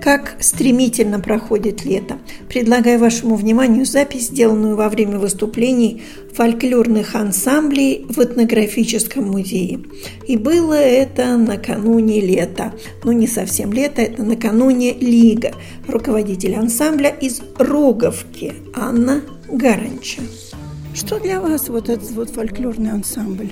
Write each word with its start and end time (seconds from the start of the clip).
Как 0.00 0.36
стремительно 0.40 1.20
проходит 1.20 1.84
лето. 1.84 2.18
Предлагаю 2.48 2.98
вашему 2.98 3.36
вниманию 3.36 3.84
запись, 3.84 4.28
сделанную 4.28 4.74
во 4.74 4.88
время 4.88 5.18
выступлений 5.18 6.02
фольклорных 6.32 7.14
ансамблей 7.14 8.06
в 8.08 8.18
этнографическом 8.18 9.24
музее. 9.24 9.80
И 10.26 10.38
было 10.38 10.72
это 10.72 11.36
накануне 11.36 12.20
лета. 12.20 12.72
Ну, 13.04 13.12
не 13.12 13.26
совсем 13.26 13.74
лето, 13.74 14.00
это 14.00 14.22
накануне 14.22 14.94
Лига. 14.94 15.52
Руководитель 15.86 16.54
ансамбля 16.54 17.10
из 17.10 17.42
Роговки 17.58 18.54
Анна 18.74 19.22
Гаранча. 19.48 20.22
Что 20.94 21.20
для 21.20 21.40
вас 21.40 21.68
вот 21.68 21.88
этот 21.88 22.10
вот 22.12 22.30
фольклорный 22.30 22.90
ансамбль? 22.90 23.50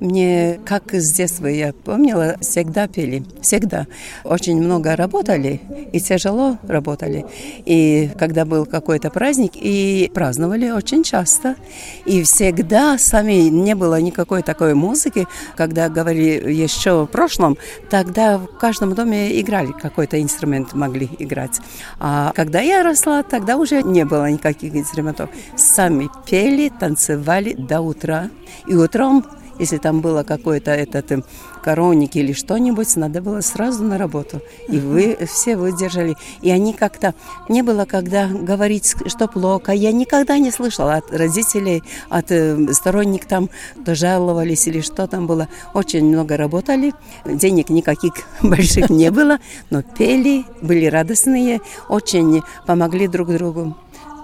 Мне, 0.00 0.60
как 0.64 0.94
с 0.94 1.12
детства 1.12 1.46
я 1.46 1.72
помнила, 1.72 2.36
всегда 2.40 2.86
пели. 2.88 3.24
Всегда. 3.40 3.86
Очень 4.24 4.62
много 4.62 4.96
работали 4.96 5.60
и 5.92 6.00
тяжело 6.00 6.58
работали. 6.66 7.24
И 7.64 8.10
когда 8.18 8.44
был 8.44 8.66
какой-то 8.66 9.10
праздник, 9.10 9.52
и 9.54 10.10
праздновали 10.14 10.70
очень 10.70 11.02
часто. 11.02 11.56
И 12.04 12.22
всегда 12.22 12.98
сами 12.98 13.48
не 13.48 13.74
было 13.74 14.00
никакой 14.00 14.42
такой 14.42 14.74
музыки. 14.74 15.26
Когда 15.56 15.88
говорили 15.88 16.52
еще 16.52 17.04
в 17.04 17.06
прошлом, 17.06 17.56
тогда 17.90 18.38
в 18.38 18.46
каждом 18.46 18.94
доме 18.94 19.40
играли 19.40 19.72
какой-то 19.72 20.20
инструмент, 20.20 20.74
могли 20.74 21.08
играть. 21.18 21.60
А 21.98 22.32
когда 22.34 22.60
я 22.60 22.82
росла, 22.82 23.22
тогда 23.22 23.56
уже 23.56 23.82
не 23.82 24.04
было 24.04 24.30
никаких 24.30 24.74
инструментов. 24.74 25.30
Сами 25.56 26.08
пели, 26.26 26.68
танцевали 26.68 27.54
до 27.54 27.80
утра. 27.80 28.30
И 28.66 28.74
утром 28.74 29.24
если 29.58 29.78
там 29.78 30.00
было 30.00 30.22
какой-то 30.22 30.70
этот 30.70 31.12
эм, 31.12 31.24
коровник 31.62 32.16
или 32.16 32.32
что-нибудь, 32.32 32.94
надо 32.96 33.22
было 33.22 33.40
сразу 33.40 33.82
на 33.84 33.98
работу. 33.98 34.40
И 34.68 34.78
вы 34.78 35.16
все 35.26 35.56
выдержали. 35.56 36.16
И 36.42 36.50
они 36.50 36.72
как-то... 36.72 37.14
Не 37.48 37.62
было 37.62 37.84
когда 37.84 38.28
говорить, 38.28 38.94
что 39.06 39.28
плохо. 39.28 39.72
Я 39.72 39.92
никогда 39.92 40.38
не 40.38 40.50
слышала 40.50 40.94
от 40.94 41.10
родителей, 41.10 41.82
от 42.08 42.30
э, 42.30 42.72
сторонник 42.72 43.26
там, 43.26 43.50
жаловались 43.86 44.66
или 44.68 44.80
что 44.80 45.06
там 45.06 45.26
было. 45.26 45.48
Очень 45.74 46.06
много 46.06 46.36
работали. 46.36 46.92
Денег 47.24 47.70
никаких 47.70 48.12
больших 48.42 48.90
не 48.90 49.10
было, 49.10 49.38
но 49.70 49.82
пели, 49.82 50.44
были 50.62 50.86
радостные, 50.86 51.60
очень 51.88 52.42
помогли 52.66 53.08
друг 53.08 53.28
другу. 53.32 53.76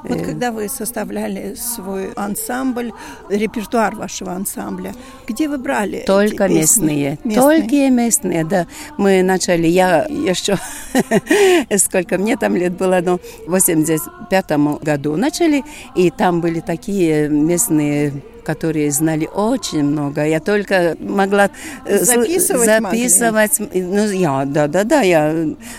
Вот 0.03 0.21
э. 0.21 0.25
когда 0.25 0.51
вы 0.51 0.69
составляли 0.69 1.55
свой 1.55 2.13
ансамбль, 2.13 2.93
репертуар 3.29 3.95
вашего 3.95 4.33
ансамбля, 4.33 4.95
где 5.27 5.49
вы 5.49 5.59
брали 5.59 6.05
Только 6.07 6.49
местные. 6.49 7.19
местные. 7.25 7.41
Только 7.41 7.91
местные, 7.91 8.45
да. 8.45 8.67
Мы 8.99 9.23
начали, 9.23 9.67
я 9.67 10.05
еще, 10.05 10.57
сколько 11.79 12.19
мне 12.19 12.37
там 12.37 12.57
лет 12.57 12.77
было, 12.77 13.01
ну, 13.03 13.21
в 13.47 13.51
85 13.51 14.51
году 14.83 15.17
начали, 15.17 15.65
и 15.95 16.11
там 16.11 16.41
были 16.41 16.61
такие 16.61 17.29
местные 17.29 18.13
которые 18.43 18.91
знали 18.91 19.29
очень 19.33 19.85
много. 19.85 20.27
Я 20.27 20.41
только 20.41 20.97
могла 20.99 21.51
э, 21.87 21.99
записывать. 22.05 22.67
записывать. 22.67 23.59
Ну, 23.59 24.11
я, 24.11 24.45
да, 24.45 24.67
да, 24.69 24.85
да, 24.85 25.01
я 25.01 25.35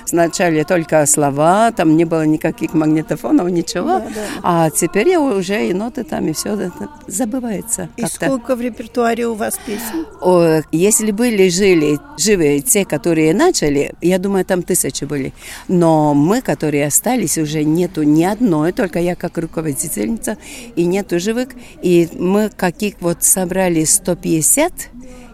сначала 0.06 0.64
только 0.64 1.06
слова, 1.06 1.72
там 1.72 1.96
не 1.98 2.06
было 2.06 2.26
никаких 2.26 2.74
магнитофонов, 2.74 3.50
ничего. 3.50 4.00
Да, 4.00 4.00
да. 4.00 4.22
А 4.44 4.70
теперь 4.70 5.10
я 5.10 5.22
уже 5.22 5.68
и 5.68 5.74
ноты 5.74 6.04
там, 6.04 6.28
и 6.28 6.34
все 6.34 6.56
это 6.56 6.72
забывается. 7.08 7.90
И 7.98 8.06
сколько 8.06 8.56
в 8.56 8.62
репертуаре 8.62 9.28
у 9.28 9.36
вас 9.36 9.60
песен? 9.66 10.06
О, 10.22 10.62
если 10.72 11.12
были 11.12 11.50
жили 11.50 12.00
живые 12.18 12.62
те, 12.62 12.86
которые 12.86 13.34
начали, 13.34 13.94
я 14.02 14.20
думаю, 14.20 14.46
там 14.46 14.64
тысячи 14.64 15.06
были. 15.06 15.34
Но 15.68 16.14
мы, 16.14 16.42
которые 16.42 16.88
остались, 16.88 17.38
уже 17.38 17.64
нету 17.64 18.04
ни 18.04 18.24
одной, 18.24 18.72
только 18.72 19.00
я 19.00 19.16
как 19.16 19.38
руководительница, 19.38 20.38
и 20.76 20.86
нету 20.86 21.20
живых. 21.20 21.50
И 21.82 22.10
мы 22.14 22.50
каких 22.54 22.96
вот 23.02 23.24
собрали 23.24 23.84
150, 23.84 24.74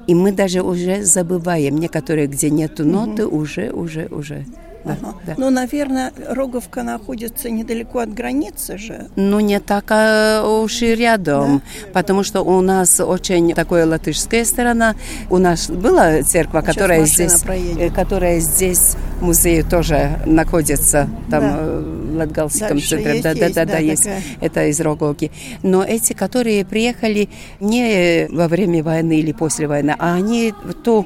и 0.08 0.16
мы 0.16 0.32
даже 0.32 0.62
уже 0.62 1.04
забываем. 1.04 1.78
Некоторые, 1.78 2.28
где 2.28 2.50
нету 2.50 2.86
ноты, 2.86 3.26
угу. 3.26 3.38
уже, 3.38 3.72
уже, 3.72 4.08
уже. 4.10 4.46
Да, 4.86 4.94
ага. 4.94 5.16
да. 5.26 5.34
Ну, 5.38 5.50
наверное, 5.50 6.12
Роговка 6.30 6.84
находится 6.84 7.50
недалеко 7.50 8.00
от 8.00 8.14
границы 8.14 8.78
же. 8.78 9.08
Ну, 9.16 9.40
не 9.40 9.60
так 9.60 9.86
а 9.90 10.44
уж 10.44 10.82
и 10.82 10.96
рядом, 10.96 11.62
да? 11.84 11.92
потому 11.94 12.24
что 12.24 12.42
у 12.42 12.62
нас 12.62 13.00
очень 13.00 13.54
такая 13.54 13.86
латышская 13.86 14.46
сторона. 14.46 14.96
У 15.30 15.38
нас 15.38 15.70
была 15.70 16.24
церковь, 16.24 16.66
которая 16.66 17.06
здесь, 17.06 17.42
проедет. 17.42 17.94
которая 17.94 18.40
здесь 18.40 18.96
в 19.20 19.24
музее 19.24 19.64
тоже 19.64 20.20
находится, 20.26 21.10
там 21.30 21.42
да. 21.42 21.58
Э, 21.60 22.00
в 22.10 22.18
Латгалском 22.18 22.82
центре. 22.82 23.22
да, 23.22 23.34
да, 23.34 23.50
да, 23.50 23.66
да, 23.66 23.78
есть. 23.78 24.04
Такая. 24.04 24.22
Это 24.42 24.66
из 24.68 24.80
Роговки. 24.80 25.32
Но 25.64 25.84
эти, 25.84 26.14
которые 26.14 26.66
приехали 26.66 27.30
не 27.60 28.28
во 28.30 28.48
время 28.48 28.84
войны 28.84 29.20
или 29.20 29.32
после 29.32 29.68
войны, 29.68 29.96
а 29.98 30.16
они 30.16 30.54
в 30.64 30.74
ту 30.74 31.06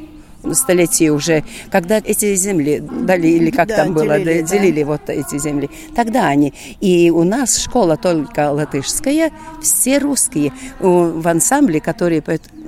столетии 0.51 1.09
уже, 1.09 1.43
когда 1.71 1.97
эти 1.97 2.35
земли 2.35 2.79
дали, 2.79 3.27
или 3.27 3.51
как 3.51 3.69
да, 3.69 3.77
там 3.77 3.93
было, 3.93 4.19
делили, 4.19 4.41
делили 4.41 4.83
да. 4.83 4.87
вот 4.87 5.09
эти 5.09 5.37
земли, 5.37 5.69
тогда 5.95 6.27
они. 6.27 6.53
И 6.81 7.09
у 7.09 7.23
нас 7.23 7.57
школа 7.57 7.97
только 7.97 8.51
латышская, 8.51 9.31
все 9.61 9.97
русские. 9.97 10.51
В 10.79 11.27
ансамбле, 11.27 11.79
которые 11.79 12.23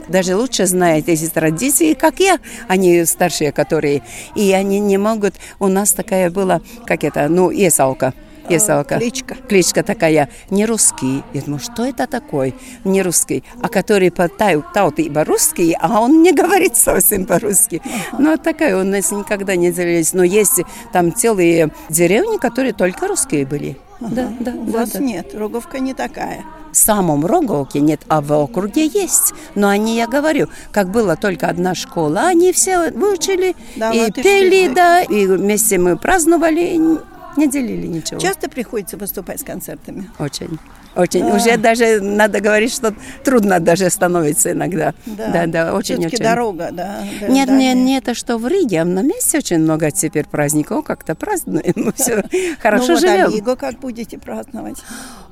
даже 0.07 0.35
лучше 0.35 0.65
знают 0.65 1.09
эти 1.09 1.27
традиции, 1.27 1.93
как 1.93 2.19
я, 2.19 2.39
они 2.67 3.05
старшие, 3.05 3.51
которые. 3.51 4.03
И 4.35 4.51
они 4.51 4.79
не 4.79 4.97
могут, 4.97 5.35
у 5.59 5.67
нас 5.67 5.91
такая 5.91 6.29
была, 6.29 6.61
как 6.85 7.03
это, 7.03 7.27
ну, 7.27 7.49
есалка 7.49 8.13
Есалка. 8.49 8.97
Кличка. 8.97 9.35
Кличка 9.47 9.83
такая, 9.83 10.29
не 10.49 10.65
русский. 10.65 11.23
Я 11.33 11.41
думаю, 11.41 11.59
что 11.59 11.85
это 11.85 12.07
такое? 12.07 12.53
Не 12.83 13.01
русский. 13.01 13.43
А 13.61 13.69
который 13.69 14.11
по 14.11 14.27
таутиба 14.27 15.23
русский, 15.23 15.75
а 15.79 16.01
он 16.01 16.21
не 16.21 16.31
говорит 16.33 16.75
совсем 16.75 17.25
по-русски. 17.25 17.81
Ага. 17.83 18.23
Ну, 18.23 18.37
такая 18.37 18.79
у 18.79 18.83
нас 18.83 19.11
никогда 19.11 19.55
не 19.55 19.71
делились. 19.71 20.13
Но 20.13 20.23
есть 20.23 20.61
там 20.93 21.13
целые 21.13 21.71
деревни, 21.89 22.37
которые 22.37 22.73
только 22.73 23.07
русские 23.07 23.45
были. 23.45 23.77
Ага. 23.99 24.09
Да, 24.13 24.33
да, 24.39 24.51
у 24.51 24.65
да, 24.65 24.79
вас 24.79 24.91
да. 24.91 24.99
нет, 24.99 25.33
Роговка 25.33 25.79
не 25.79 25.93
такая. 25.93 26.43
В 26.71 26.77
самом 26.77 27.25
Роговке 27.25 27.79
нет, 27.79 28.01
а 28.09 28.19
в 28.19 28.33
округе 28.33 28.85
есть. 28.85 29.33
Но 29.55 29.69
они, 29.69 29.95
я 29.95 30.07
говорю, 30.07 30.49
как 30.73 30.91
была 30.91 31.15
только 31.15 31.47
одна 31.47 31.73
школа, 31.73 32.27
они 32.27 32.51
все 32.51 32.91
выучили 32.91 33.55
да, 33.77 33.93
и 33.93 34.11
пели, 34.11 34.67
да, 34.73 35.01
и 35.01 35.25
вместе 35.25 35.77
мы 35.77 35.97
праздновали. 35.97 36.99
Не 37.37 37.47
делили 37.47 37.87
ничего. 37.87 38.19
Часто 38.19 38.49
приходится 38.49 38.97
выступать 38.97 39.41
с 39.41 39.43
концертами? 39.43 40.09
Очень. 40.19 40.59
Очень. 40.95 41.27
Да. 41.27 41.35
Уже 41.35 41.57
даже 41.57 42.01
надо 42.01 42.39
говорить, 42.39 42.73
что 42.73 42.93
трудно 43.23 43.59
даже 43.59 43.89
становится 43.89 44.51
иногда. 44.51 44.93
Да, 45.05 45.31
да, 45.31 45.47
да 45.47 45.73
очень, 45.73 46.05
очень. 46.05 46.17
дорога, 46.17 46.69
да. 46.71 47.03
Нет, 47.27 47.47
да, 47.47 47.55
нет, 47.55 47.77
не 47.77 47.97
это, 47.97 48.13
что 48.13 48.37
в 48.37 48.47
Риге, 48.47 48.81
а 48.81 48.85
на 48.85 49.01
месте 49.01 49.37
очень 49.37 49.59
много 49.59 49.91
теперь 49.91 50.25
праздников, 50.25 50.85
как-то 50.85 51.15
празднуем, 51.15 51.93
все 51.95 52.23
хорошо 52.61 52.93
ну, 52.93 52.99
живем. 52.99 53.31
Вот, 53.45 53.59
как 53.59 53.79
будете 53.79 54.17
праздновать? 54.17 54.77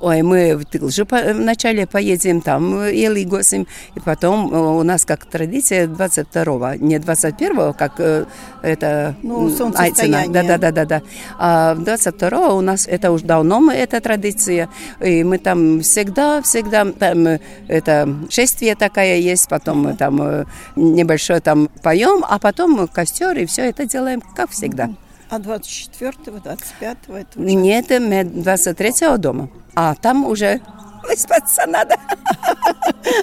Ой, 0.04 0.22
мы 0.22 0.58
в 0.58 0.66
Тылже 0.66 1.06
вначале 1.06 1.88
поедем 1.88 2.42
там 2.42 2.84
и 2.84 3.08
Лигосим, 3.08 3.68
и 3.96 4.02
потом 4.02 4.54
э, 4.54 4.58
у 4.58 4.84
нас 4.84 5.06
как 5.06 5.26
традиция 5.26 5.88
22-го, 5.88 6.74
не 6.84 6.98
21-го, 6.98 7.72
как 7.72 7.94
э, 8.00 8.26
это 8.62 9.16
ну, 9.24 9.50
Айцена. 9.76 10.24
Да, 10.28 10.44
да, 10.44 10.58
да, 10.58 10.72
да, 10.72 10.86
да. 10.86 11.02
А 11.40 11.76
22-го 11.76 12.58
у 12.58 12.62
нас 12.62 12.86
это 12.86 13.12
уже 13.12 13.24
давно 13.24 13.62
мы, 13.62 13.74
эта 13.74 14.02
традиция, 14.02 14.68
и 15.00 15.24
мы 15.24 15.38
там 15.38 15.53
всегда, 15.82 16.42
всегда 16.42 16.86
там 16.92 17.28
э, 17.28 17.40
это 17.68 18.08
шествие 18.30 18.76
такая 18.76 19.18
есть, 19.18 19.48
потом 19.50 19.96
там 19.98 20.46
небольшое 20.76 21.40
там 21.40 21.70
поем, 21.82 22.24
а 22.28 22.40
потом 22.40 22.88
костер 22.88 23.38
и 23.38 23.46
все 23.46 23.70
это 23.70 23.86
делаем, 23.86 24.22
как 24.36 24.52
всегда. 24.52 24.90
А 25.30 25.40
24-го, 25.40 26.38
25-го 26.38 27.18
это 27.18 27.40
уже? 27.40 27.54
Нет, 27.56 27.90
мы 27.90 28.22
23-го 28.22 29.18
дома. 29.18 29.50
А 29.74 29.96
там 29.96 30.26
уже 30.26 30.62
выспаться 31.04 31.66
надо. 31.66 31.96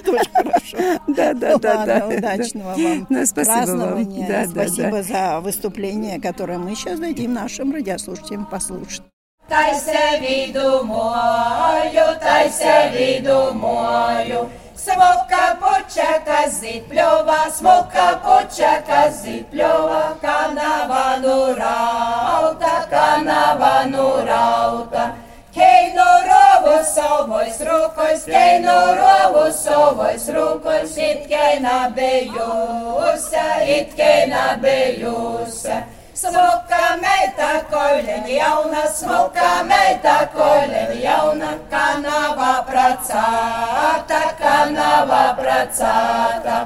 Очень 0.07 0.31
хорошо. 0.33 0.77
Да, 1.07 1.33
да, 1.33 1.57
да, 1.57 1.85
да. 1.85 2.07
Удачного 2.07 2.75
вам 2.75 3.07
ну, 3.09 3.25
спасибо 3.25 3.53
празднования. 3.55 4.27
Да, 4.27 4.45
спасибо 4.47 4.91
да, 4.91 5.03
за 5.03 5.39
выступление, 5.39 6.19
которое 6.19 6.57
мы 6.57 6.75
сейчас 6.75 6.99
дадим 6.99 7.33
нашим 7.33 7.71
радиослушателям 7.73 8.45
послушать. 8.45 9.03
tai 9.51 9.75
sevi 9.75 10.51
dumuoju, 10.53 12.07
tai 12.19 12.49
sevi 12.49 13.19
dumuoju. 13.19 14.49
Smoka 14.75 15.45
počeka 15.59 16.49
zipljova, 16.49 17.51
smoka 17.57 18.19
počeka 18.23 19.11
zipljova, 19.11 20.03
kanava 20.21 21.17
nurauta, 21.23 22.75
kanava 22.89 23.85
nurauta. 23.85 25.05
Keino 25.53 26.09
rovo 26.29 26.83
savojs 26.95 27.59
rukojs, 27.59 28.23
keino 28.25 28.79
rovo 29.01 29.51
savojs 29.51 30.29
rukojs, 30.29 30.97
itke 30.97 31.59
nabejusa, 31.59 33.47
itke 33.67 34.13
nabejusa. 34.27 35.81
Smuka 36.21 36.99
meita 37.01 37.63
kolēni 37.65 38.35
jauna, 38.35 38.83
smuka 38.93 39.63
meita 39.65 40.27
kolēni 40.29 40.99
jauna, 41.01 41.55
kanava 41.71 42.51
pracāta, 42.67 44.19
kanava 44.37 45.23
pracāta. 45.39 46.59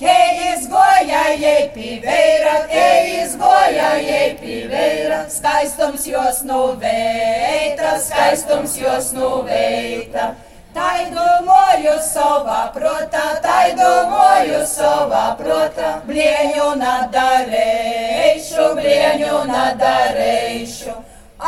Ей 0.00 0.54
изгоя, 0.54 1.26
ей 1.36 1.68
пивейра, 1.74 2.54
ей 2.72 3.26
изгоя, 3.26 3.90
ей 4.00 4.32
пивейра, 4.40 5.26
с 5.28 5.42
кайстом 5.42 5.98
сьосну 5.98 6.76
вейта, 6.80 7.98
с 7.98 8.08
кайстом 8.08 8.66
сьосну 8.66 9.42
вейта. 9.42 10.36
Tai 10.82 11.02
domāju 11.14 11.92
savā 12.02 12.62
protā, 12.74 13.26
tai 13.42 13.70
domāju 13.78 14.64
savā 14.66 15.36
protā, 15.38 15.90
blieņu 16.08 16.72
nadarēšu, 16.80 18.64
blieņu 18.80 19.36
nadarēšu. 19.46 20.94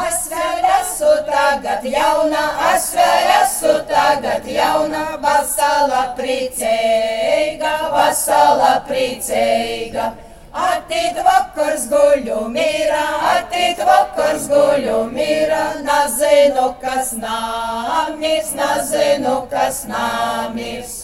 Es 0.05 0.21
vēl 0.31 0.63
esmu 0.77 1.11
tagad 1.27 1.83
jauna, 1.97 2.45
es 2.69 2.87
vēl 2.95 3.33
esmu 3.41 3.75
tagad 3.91 4.47
jauna, 4.55 5.03
vasala 5.27 6.05
priecīga, 6.21 7.75
vasala 7.97 8.77
priecīga. 8.87 10.13
Atīt 10.55 11.17
vakars 11.19 11.89
guļu 11.91 12.45
mīra, 12.55 13.01
atīt 13.33 13.81
vakars 13.83 14.45
guļu 14.47 15.01
mīra, 15.11 15.63
nezinu, 15.83 16.69
kas 16.79 17.11
nāmis, 17.19 18.53
nezinu, 18.55 19.33
kas 19.51 19.81
nāmis. 19.91 20.95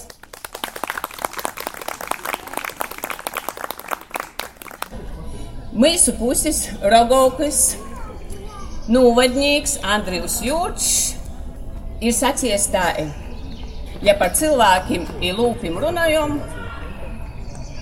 Mūsu 5.75 6.15
puses 6.15 6.69
Rogovkas 6.95 7.75
Novadnieks 8.87 9.81
Andrijs 9.83 10.39
Jurčs 10.47 10.91
ir 11.99 12.15
sacies 12.15 12.71
tā, 12.71 12.87
ja 13.99 14.15
par 14.15 14.31
cilvēkiem 14.39 15.11
ir 15.27 15.39
lūpim 15.43 15.83
runājam, 15.83 16.39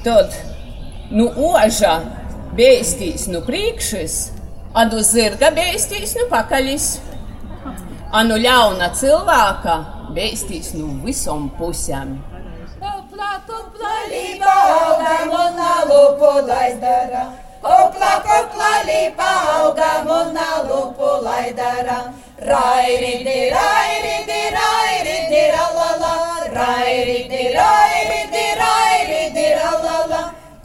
tad 0.06 0.47
nu 1.10 1.28
oža 1.54 1.94
beistīs 2.56 3.26
nu 3.32 3.40
priekšas, 3.46 4.16
adu 4.76 5.00
zirga 5.04 5.50
beistīs 5.56 6.14
nu 6.18 6.26
pakaļis, 6.32 6.88
anu 8.20 8.36
ļauna 8.42 8.90
cilvēka 8.98 9.76
beistīs 10.16 10.74
nu 10.76 10.92
visom 11.04 11.48
pusēm. 11.58 12.16
Kupla, 12.78 13.30
kupla, 13.48 13.94
lība, 14.12 14.54
augam 14.78 15.34
un 15.42 15.60
alupu 15.72 16.32
laizdara. 16.48 17.26
Kupla, 17.62 18.12
kupla, 18.26 18.72
lipa 18.86 19.30
augam 19.56 20.10
un 20.18 20.36
alupu 20.44 21.10
lai 21.24 21.52
dara. 21.56 21.98
Rairidi, 22.50 23.38
rairidi, 23.56 24.42
rairidi, 24.58 25.42
ralala. 25.56 26.14
Rairidi, 26.54 27.42
rairidi, 27.58 28.46
rairidi. 28.62 29.17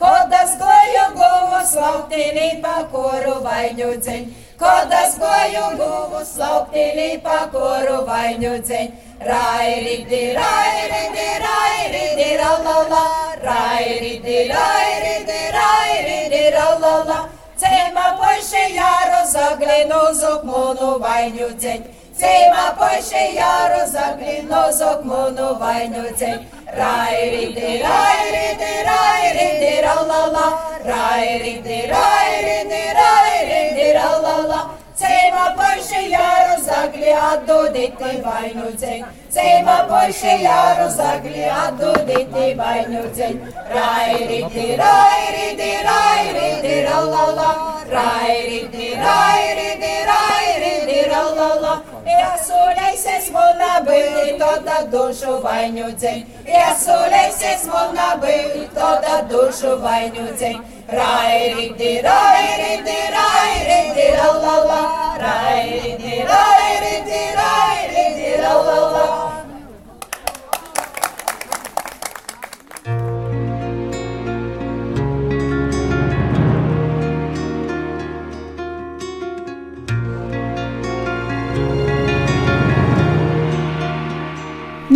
Kodas 0.04 0.58
goju 0.60 1.04
guvu 1.16 1.60
slauktīnī 1.64 2.48
pa 2.64 2.74
koru 2.92 3.38
vaļņu 3.46 3.92
dzeņ. 4.04 4.26
Kodas 4.60 5.14
goju 5.22 5.62
guvu 5.80 6.24
slauktīnī 6.28 7.06
pa 7.24 7.38
koru 7.54 8.02
vaļņu 8.10 8.52
dzeņ. 8.68 8.90
Rairidi, 9.30 10.20
rairidi, 10.40 11.30
rairidi, 11.46 12.28
ralala. 12.42 13.06
Rairidi, 13.48 14.38
rairidi, 14.52 15.40
rairidi, 15.56 16.44
ralala. 16.58 17.20
Cema 17.56 18.08
poiše 18.20 18.68
jaro 18.76 19.24
zaglino 19.32 20.04
zokmonu 20.20 20.98
vaļņu 21.08 21.52
dzeņ. 21.64 21.92
Сейма 22.24 22.75
пойши 22.80 23.24
яру 23.36 23.88
загліно 23.88 24.72
з 24.72 24.81
окмону 24.81 25.58
вайнюцей. 25.62 26.34
Рай 26.78 27.30
ріди, 27.30 27.84
рай 27.84 28.31
ріди, 28.31 28.74
рай 28.86 29.24
ріди, 29.34 29.81
ра-ла-ла. 29.81 30.48
Рай 30.86 31.38
ріди, 31.44 31.90
рай 31.92 32.42
ріди, 32.42 32.84
рай 32.96 33.46
ріди, 33.46 33.94
ра-ла-ла. 33.94 34.66
Сейма 34.95 35.56
больше 35.57 36.00
яру 36.07 36.62
загляду, 36.62 37.68
дити 37.74 38.22
вайну 38.25 38.72
дзень. 38.74 39.06
Сейма 39.34 39.88
больше 39.90 40.28
яру 40.28 40.90
загляду, 40.90 41.94
дити 42.06 42.56
вайну 42.56 43.01
дзень. 43.16 43.42
Рай 43.74 44.18
риди, 44.30 44.78
рай 44.78 45.24
риди, 45.36 45.72
рай 45.88 46.24
риди, 46.34 46.88
ла-ла-ла. 46.88 47.51
Рай 47.92 48.42
риди, 48.48 48.95
рай 48.95 49.56
риди, 49.56 49.94
рай 50.10 50.48
риди, 50.63 51.10
ла-ла-ла. 51.10 51.81
Я 52.06 52.38
солейся 52.38 53.19
смовна 53.25 53.81
били, 53.81 54.38
то 54.38 54.62
да 54.62 54.81
душу 54.84 55.39
вайню 55.39 55.92
дзень. 55.92 56.28
Я 56.46 56.75
солейся 56.75 57.57
смовна 57.63 58.16
били, 58.22 58.69
то 58.75 59.01
да 59.01 59.22
душу 59.24 59.80
вайню 59.80 60.28
дзень. 60.38 60.62
Рай 60.88 61.54
риди, 61.56 62.01
рай 62.04 62.57
риди, 62.57 62.62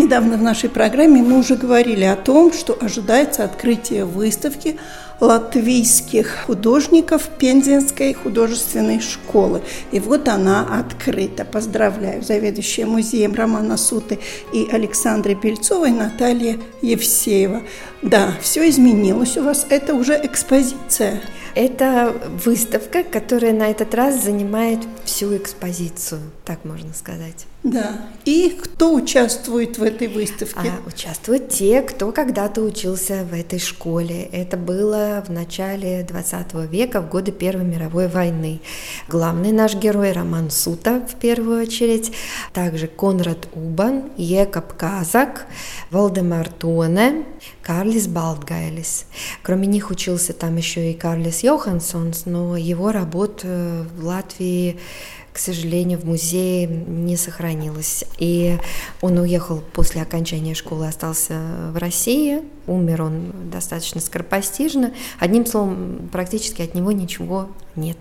Недавно 0.08 0.38
в 0.38 0.42
нашей 0.42 0.70
программе 0.70 1.22
мы 1.22 1.38
уже 1.38 1.58
говорили 1.58 2.06
о 2.06 2.16
том, 2.16 2.54
что 2.54 2.78
ожидается 2.80 3.44
открытие 3.44 4.06
выставки 4.06 4.78
латвийских 5.20 6.46
художников 6.46 7.28
Пензенской 7.38 8.14
художественной 8.14 9.02
школы. 9.02 9.62
И 9.92 10.00
вот 10.00 10.30
она 10.30 10.80
открыта. 10.80 11.44
Поздравляю 11.44 12.24
заведующая 12.24 12.86
музеем 12.86 13.34
Романа 13.34 13.76
Суты 13.76 14.18
и 14.54 14.70
Александры 14.72 15.36
Пельцовой 15.36 15.92
Наталья 15.92 16.58
Евсеева. 16.82 17.64
Да, 18.02 18.32
все 18.42 18.70
изменилось 18.70 19.36
у 19.36 19.44
вас. 19.44 19.68
Это 19.70 19.94
уже 19.94 20.18
экспозиция. 20.24 21.22
Это 21.54 22.14
выставка, 22.46 23.04
которая 23.04 23.52
на 23.52 23.70
этот 23.72 23.94
раз 23.94 24.24
занимает 24.24 24.80
всю 25.04 25.36
экспозицию, 25.36 26.22
так 26.46 26.64
можно 26.64 26.94
сказать. 26.94 27.46
Да. 27.72 27.98
И 28.24 28.58
кто 28.62 28.94
участвует 28.94 29.78
в 29.78 29.84
этой 29.84 30.08
выставке? 30.08 30.72
А, 30.72 30.88
участвуют 30.88 31.50
те, 31.50 31.82
кто 31.82 32.14
когда-то 32.14 32.62
учился 32.62 33.26
в 33.30 33.34
этой 33.34 33.60
школе. 33.60 34.24
Это 34.32 34.56
было 34.56 35.24
в 35.26 35.32
начале 35.32 36.04
20 36.04 36.54
века, 36.72 37.02
в 37.02 37.10
годы 37.10 37.32
Первой 37.34 37.66
мировой 37.66 38.08
войны. 38.08 38.62
Главный 39.10 39.52
наш 39.52 39.76
герой 39.76 40.14
Роман 40.14 40.50
Сута 40.50 41.06
в 41.08 41.16
первую 41.16 41.64
очередь, 41.64 42.14
также 42.54 42.88
Конрад 42.88 43.50
Убан, 43.54 44.12
Екоб 44.16 44.74
Казак, 44.74 45.46
Валдемар 45.92 46.50
Тоне, 46.50 47.26
Карлис 47.62 48.08
Балтгайлис. 48.08 49.08
Кроме 49.44 49.68
них 49.68 49.92
учился 49.92 50.32
там 50.32 50.56
еще 50.56 50.92
и 50.92 50.94
Карлис 50.94 51.44
Йоханссонс, 51.44 52.26
но 52.26 52.56
его 52.56 52.94
работ 52.94 53.44
в 53.44 54.06
Латвии 54.06 54.80
к 55.38 55.40
сожалению, 55.40 56.00
в 56.00 56.04
музее 56.04 56.66
не 56.66 57.16
сохранилось. 57.16 58.06
И 58.18 58.58
он 59.02 59.20
уехал 59.20 59.62
после 59.72 60.02
окончания 60.02 60.56
школы, 60.56 60.88
остался 60.88 61.36
в 61.72 61.78
России, 61.78 62.42
умер 62.66 63.04
он 63.04 63.50
достаточно 63.52 64.02
скоропостижно. 64.02 64.94
Одним 65.20 65.46
словом, 65.46 66.10
практически 66.12 66.64
от 66.64 66.74
него 66.74 66.92
ничего 66.92 67.50
нет. 67.76 67.98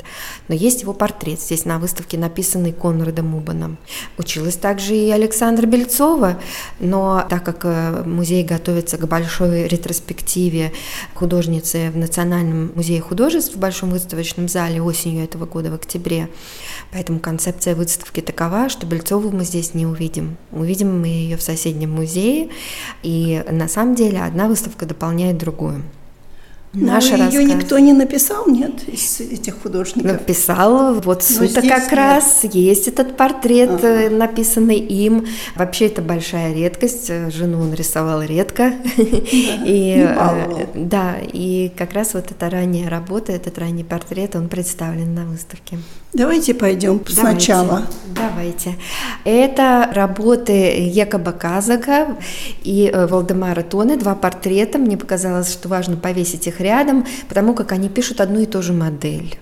Но 0.48 0.54
есть 0.54 0.82
его 0.82 0.94
портрет 0.94 1.40
здесь 1.40 1.64
на 1.66 1.78
выставке, 1.78 2.18
написанный 2.18 2.72
Конрадом 2.72 3.34
Убаном. 3.34 3.76
Училась 4.16 4.56
также 4.56 4.96
и 4.96 5.10
Александра 5.10 5.66
Бельцова, 5.66 6.40
но 6.80 7.26
так 7.28 7.44
как 7.44 7.64
э, 7.64 8.02
музей 8.04 8.42
готовится 8.44 8.96
к 8.96 9.06
большой 9.06 9.68
ретроспективе 9.68 10.72
художницы 11.14 11.90
в 11.90 11.98
Национальном 11.98 12.72
музее 12.74 13.02
художеств 13.02 13.54
в 13.54 13.58
Большом 13.58 13.90
выставочном 13.90 14.48
зале 14.48 14.80
осенью 14.80 15.22
этого 15.22 15.44
года 15.44 15.70
в 15.70 15.74
октябре, 15.74 16.28
поэтому 16.90 17.20
концепция 17.26 17.74
выставки 17.74 18.20
такова, 18.20 18.68
что 18.68 18.86
Бельцову 18.86 19.32
мы 19.32 19.44
здесь 19.44 19.74
не 19.74 19.84
увидим. 19.84 20.36
Увидим 20.52 21.00
мы 21.00 21.08
ее 21.08 21.36
в 21.36 21.42
соседнем 21.42 21.90
музее, 21.90 22.50
и 23.02 23.44
на 23.50 23.66
самом 23.66 23.96
деле 23.96 24.22
одна 24.22 24.46
выставка 24.46 24.86
дополняет 24.86 25.36
другую. 25.36 25.82
Но 26.76 26.92
Наш 26.92 27.06
ее 27.06 27.16
рассказ. 27.16 27.42
никто 27.42 27.78
не 27.78 27.94
написал, 27.94 28.46
нет, 28.46 28.86
из 28.86 29.18
этих 29.20 29.62
художников? 29.62 30.12
Написал, 30.12 31.00
вот 31.00 31.22
Сута 31.22 31.62
как 31.62 31.84
нет. 31.84 31.92
раз, 31.92 32.44
есть 32.44 32.86
этот 32.86 33.16
портрет, 33.16 33.70
ага. 33.70 33.88
Э, 33.88 34.10
написанный 34.10 34.76
им. 34.76 35.24
Вообще 35.54 35.86
это 35.86 36.02
большая 36.02 36.52
редкость, 36.52 37.10
жену 37.32 37.62
он 37.62 37.72
рисовал 37.72 38.20
редко. 38.22 38.74
Да, 38.96 39.02
и, 39.64 40.06
э, 40.06 40.66
да, 40.74 41.14
и 41.32 41.72
как 41.74 41.94
раз 41.94 42.12
вот 42.12 42.30
эта 42.30 42.50
ранняя 42.50 42.90
работа, 42.90 43.32
этот 43.32 43.58
ранний 43.58 43.84
портрет, 43.84 44.36
он 44.36 44.48
представлен 44.48 45.14
на 45.14 45.24
выставке. 45.24 45.78
Давайте 46.12 46.54
пойдем 46.54 46.98
давайте, 46.98 47.20
сначала. 47.20 47.82
Давайте. 48.14 48.74
Это 49.24 49.90
работы 49.92 50.52
Якоба 50.88 51.32
Казака 51.32 52.16
и 52.62 52.90
э, 52.90 53.06
Валдемара 53.06 53.62
Тоны, 53.62 53.98
два 53.98 54.14
портрета. 54.14 54.78
Мне 54.78 54.96
показалось, 54.96 55.52
что 55.52 55.68
важно 55.68 55.96
повесить 55.96 56.46
их 56.46 56.58
рядом, 56.66 57.06
потому 57.28 57.54
как 57.54 57.72
они 57.72 57.88
пишут 57.88 58.20
одну 58.20 58.40
и 58.40 58.46
ту 58.46 58.62
же 58.62 58.72
модель. 58.72 59.38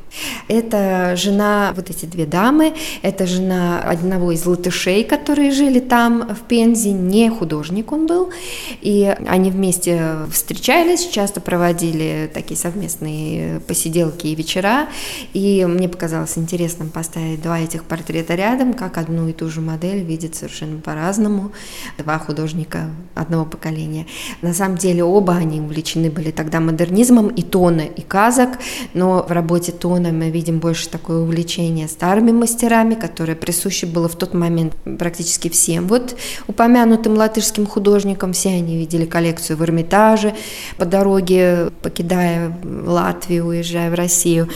Это 0.49 1.14
жена, 1.16 1.73
вот 1.75 1.90
эти 1.90 2.07
две 2.07 2.26
дамы, 2.26 2.75
это 3.02 3.26
жена 3.26 3.81
одного 3.81 4.33
из 4.33 4.47
латышей, 4.47 5.04
которые 5.04 5.50
жили 5.50 5.81
там 5.81 6.35
в 6.35 6.43
Пензе, 6.47 6.93
не 6.93 7.31
художник 7.31 7.93
он 7.93 8.07
был, 8.07 8.31
и 8.81 9.16
они 9.26 9.50
вместе 9.50 10.19
встречались, 10.31 11.09
часто 11.09 11.40
проводили 11.40 12.31
такие 12.33 12.57
совместные 12.57 13.61
посиделки 13.61 14.28
и 14.28 14.35
вечера, 14.35 14.87
и 15.33 15.66
мне 15.69 15.88
показалось 15.88 16.38
интересным 16.38 16.90
поставить 16.90 17.43
два 17.43 17.59
этих 17.59 17.85
портрета 17.85 18.35
рядом, 18.35 18.75
как 18.75 18.99
одну 18.99 19.28
и 19.28 19.33
ту 19.33 19.49
же 19.49 19.61
модель 19.61 20.04
видят 20.04 20.35
совершенно 20.35 20.78
по-разному 20.81 21.52
два 21.99 22.19
художника 22.19 22.90
одного 23.14 23.45
поколения. 23.47 24.07
На 24.43 24.54
самом 24.54 24.76
деле 24.76 25.02
оба 25.02 25.35
они 25.35 25.61
увлечены 25.61 26.11
были 26.11 26.31
тогда 26.31 26.61
модернизмом, 26.61 27.13
и 27.28 27.42
Тона, 27.42 27.83
и 27.83 28.02
Казак, 28.02 28.59
но 28.94 29.25
в 29.26 29.30
работе 29.30 29.73
Тона 29.73 30.12
мы 30.12 30.30
видим 30.30 30.59
больше 30.59 30.88
такое 30.88 31.18
увлечение 31.18 31.88
старыми 31.88 32.33
мастерами, 32.33 32.94
которое 32.94 33.35
присуще 33.35 33.87
было 33.87 34.09
в 34.09 34.16
тот 34.16 34.35
момент 34.35 34.75
практически 34.99 35.49
всем. 35.49 35.87
Вот 35.88 36.16
упомянутым 36.47 37.14
латышским 37.14 37.66
художникам 37.66 38.33
все 38.33 38.50
они 38.50 38.76
видели 38.76 39.04
коллекцию 39.04 39.56
в 39.56 39.62
Эрмитаже 39.62 40.35
по 40.76 40.85
дороге, 40.85 41.71
покидая 41.83 42.56
Латвию, 42.87 43.47
уезжая 43.47 43.90
в 43.90 43.94
Россию. 43.94 44.49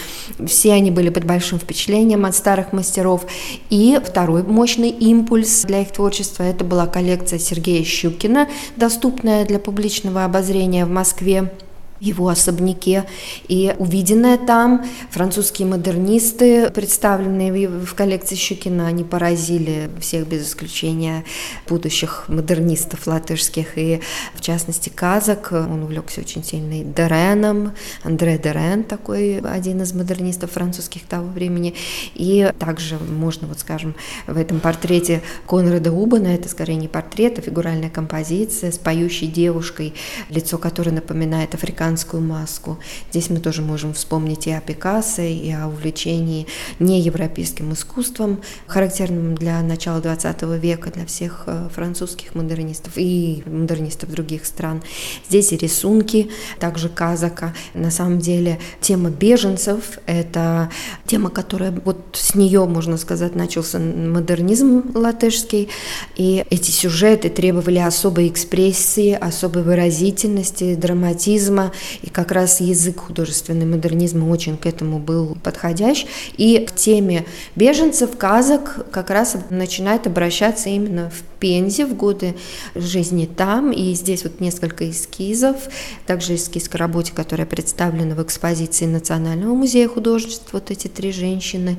Все 0.47 0.73
они 0.73 0.91
были 0.91 1.11
под 1.11 1.25
большим 1.25 1.59
впечатлением 1.59 2.25
от 2.25 2.35
старых 2.35 2.73
мастеров. 2.73 3.27
И 3.71 3.99
второй 4.05 4.43
мощный 4.43 4.91
импульс 4.91 5.63
для 5.63 5.83
их 5.83 5.93
творчества– 5.93 6.43
это 6.45 6.65
была 6.65 6.87
коллекция 6.87 7.39
Сергея 7.39 7.85
Щукина, 7.85 8.49
доступная 8.77 9.45
для 9.45 9.59
публичного 9.59 10.25
обозрения 10.25 10.85
в 10.85 10.91
Москве 10.91 11.53
его 12.01 12.29
особняке. 12.29 13.05
И 13.49 13.75
увиденное 13.79 14.39
там, 14.39 14.87
французские 15.11 15.67
модернисты, 15.69 16.71
представленные 16.71 17.69
в 17.69 17.95
коллекции 17.95 18.35
Щукина, 18.35 18.87
они 18.87 19.05
поразили 19.05 19.91
всех 20.01 20.27
без 20.27 20.49
исключения 20.49 21.25
будущих 21.69 22.25
модернистов 22.29 23.07
латышских. 23.07 23.77
И 23.77 24.01
в 24.35 24.41
частности 24.41 24.89
Казак, 24.89 25.49
он 25.53 25.83
увлекся 25.83 26.21
очень 26.21 26.45
сильно 26.45 26.81
и 26.81 26.85
Дереном, 26.85 27.73
Андре 28.03 28.39
Дерен, 28.39 28.85
такой 28.85 29.39
один 29.39 29.83
из 29.83 29.93
модернистов 29.93 30.53
французских 30.53 31.07
того 31.07 31.29
времени. 31.29 31.75
И 32.15 32.51
также 32.59 32.99
можно, 32.99 33.47
вот 33.49 33.61
скажем, 33.61 33.95
в 34.27 34.37
этом 34.37 34.61
портрете 34.61 35.23
Конрада 35.47 35.93
Убана, 35.93 36.29
это 36.29 36.49
скорее 36.49 36.77
не 36.77 36.89
портрет, 36.89 37.39
а 37.39 37.43
фигуральная 37.43 37.91
композиция 37.91 38.71
с 38.71 38.79
поющей 38.79 39.27
девушкой, 39.27 39.95
лицо 40.29 40.59
которой 40.59 40.91
напоминает 40.91 41.55
африканское 41.55 41.88
африканскую 41.89 42.23
маску. 42.23 42.79
Здесь 43.11 43.31
мы 43.31 43.41
тоже 43.41 43.63
можем 43.63 43.95
вспомнить 43.95 44.47
и 44.47 44.53
о 44.53 44.61
Пикассо, 44.61 45.23
и 45.23 45.51
о 45.53 45.69
увлечении 45.69 46.47
неевропейским 46.79 47.73
искусством, 47.73 48.41
характерным 48.67 49.35
для 49.35 49.63
начала 49.63 50.01
XX 50.01 50.59
века, 50.59 50.91
для 50.91 51.07
всех 51.07 51.45
э, 51.47 51.69
французских 51.75 52.35
модернистов 52.35 52.93
и 52.97 53.43
модернистов 53.47 54.11
других 54.11 54.45
стран. 54.45 54.83
Здесь 55.29 55.53
и 55.53 55.57
рисунки, 55.57 56.29
также 56.59 56.91
Казака. 56.91 57.55
На 57.73 57.91
самом 57.91 58.19
деле 58.19 58.59
тема 58.83 59.09
беженцев– 59.09 59.99
это 60.07 60.71
тема, 61.07 61.31
которая 61.31 61.73
вот 61.85 61.99
с 62.13 62.35
нее, 62.35 62.67
можно 62.67 62.99
сказать, 62.99 63.35
начался 63.35 63.79
модернизм 63.79 64.85
латышский, 64.95 65.69
и 66.17 66.45
эти 66.51 66.71
сюжеты 66.71 67.31
требовали 67.31 67.79
особой 67.79 68.29
экспрессии, 68.29 69.13
особой 69.13 69.63
выразительности, 69.63 70.75
драматизма, 70.75 71.73
и 72.03 72.11
как 72.11 72.33
раз 72.33 72.61
язык 72.61 73.01
художественный 73.01 73.67
модернизма 73.67 74.29
очень 74.29 74.57
к 74.57 74.67
этому 74.67 74.99
был 74.99 75.37
подходящ. 75.43 76.07
И 76.37 76.59
к 76.67 76.75
теме 76.75 77.25
беженцев 77.57 78.17
казак 78.17 78.87
как 78.91 79.11
раз 79.11 79.37
начинает 79.51 80.07
обращаться 80.07 80.69
именно 80.69 81.11
в 81.11 81.38
Пензе 81.39 81.87
в 81.87 81.95
годы 81.95 82.35
жизни 82.75 83.27
там. 83.27 83.73
И 83.73 83.95
здесь 83.95 84.25
вот 84.25 84.41
несколько 84.41 84.91
эскизов, 84.91 85.57
также 86.07 86.35
эскиз 86.35 86.69
к 86.69 86.75
работе, 86.75 87.13
которая 87.15 87.47
представлена 87.47 88.15
в 88.15 88.23
экспозиции 88.23 88.87
Национального 88.87 89.55
музея 89.55 89.89
художеств, 89.89 90.49
вот 90.53 90.71
эти 90.71 90.89
три 90.89 91.13
женщины, 91.13 91.77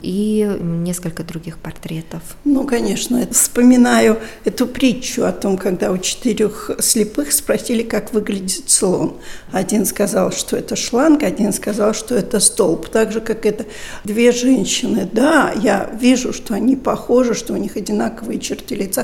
и 0.00 0.48
несколько 0.60 1.22
других 1.24 1.58
портретов. 1.58 2.22
Ну, 2.44 2.66
конечно, 2.66 3.26
вспоминаю 3.30 4.18
эту 4.44 4.66
притчу 4.66 5.24
о 5.24 5.32
том, 5.32 5.56
когда 5.56 5.90
у 5.92 5.98
четырех 5.98 6.70
слепых 6.80 7.32
спросили, 7.32 7.82
как 7.82 8.12
выглядит 8.12 8.70
слон. 8.70 9.16
Один 9.52 9.84
сказал, 9.84 10.32
что 10.32 10.56
это 10.56 10.76
шланг, 10.76 11.22
один 11.22 11.52
сказал, 11.52 11.94
что 11.94 12.14
это 12.14 12.40
столб. 12.40 12.88
Так 12.88 13.12
же, 13.12 13.20
как 13.20 13.46
это 13.46 13.66
две 14.04 14.32
женщины. 14.32 15.08
Да, 15.12 15.52
я 15.56 15.90
вижу, 16.00 16.32
что 16.32 16.54
они 16.54 16.76
похожи, 16.76 17.34
что 17.34 17.54
у 17.54 17.56
них 17.56 17.76
одинаковые 17.76 18.38
черты 18.40 18.74
лица, 18.74 18.99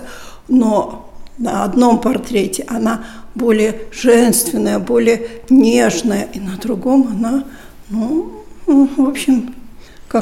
но 0.49 1.11
на 1.39 1.65
одном 1.65 2.01
портрете 2.01 2.65
она 2.69 3.05
более 3.35 3.83
женственная, 3.93 4.79
более 4.79 5.27
нежная, 5.51 6.29
и 6.33 6.41
на 6.41 6.57
другом 6.57 7.09
она, 7.11 7.45
ну, 7.91 8.45
в 8.67 9.09
общем, 9.09 9.55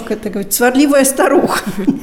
как 0.01 0.11
это 0.11 0.31
говорить, 0.31 0.53
сварливая 0.53 1.05
старуха 1.05 1.61